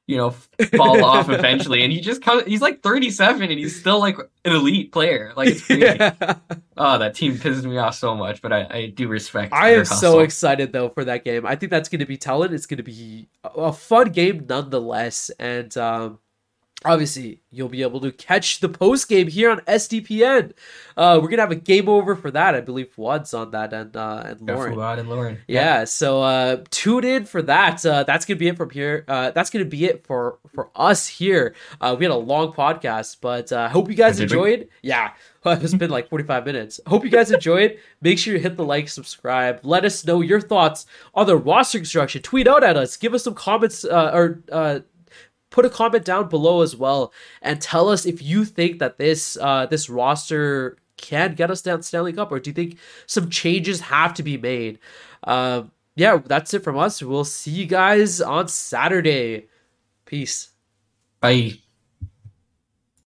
[0.07, 2.45] you know, fall off eventually, and he just comes.
[2.45, 5.33] He's like 37, and he's still like an elite player.
[5.37, 5.83] Like it's crazy.
[5.85, 6.35] Yeah.
[6.77, 9.53] Oh, that team pisses me off so much, but I, I do respect.
[9.53, 11.47] I am so excited though for that game.
[11.47, 12.53] I think that's going to be telling.
[12.53, 16.19] It's going to be a- a fun game nonetheless, and um,
[16.87, 20.53] obviously you'll be able to catch the post game here on SDPN.
[20.97, 22.55] Uh, we're gonna have a game over for that.
[22.55, 24.73] I believe Fouad's on that and uh, and Lauren.
[24.73, 25.39] Yeah, Fuad and Lauren.
[25.49, 27.85] Yeah, so uh, tune in for that.
[27.85, 29.05] Uh, that's gonna be it from here.
[29.09, 31.55] Uh, that's gonna be it for for us here.
[31.81, 34.69] Uh, we had a long podcast, but uh, hope you guys enjoyed.
[34.83, 35.13] Yeah,
[35.45, 36.81] it's been like forty five minutes.
[36.87, 37.79] Hope you guys enjoyed.
[38.01, 39.61] Make sure you hit the like, subscribe.
[39.63, 42.23] Let us know your thoughts on the roster construction.
[42.23, 42.97] Tweet out at us.
[42.97, 44.43] Give us some comments uh, or.
[44.51, 44.81] Uh,
[45.57, 49.39] put a comment down below as well and tell us if you think that this
[49.41, 52.77] uh this roster can get us down Stanley Cup or do you think
[53.07, 54.79] some changes have to be made?
[55.25, 57.03] Um yeah, that's it from us.
[57.03, 59.47] We'll see you guys on Saturday.
[60.05, 60.51] Peace.
[61.21, 61.66] Bye.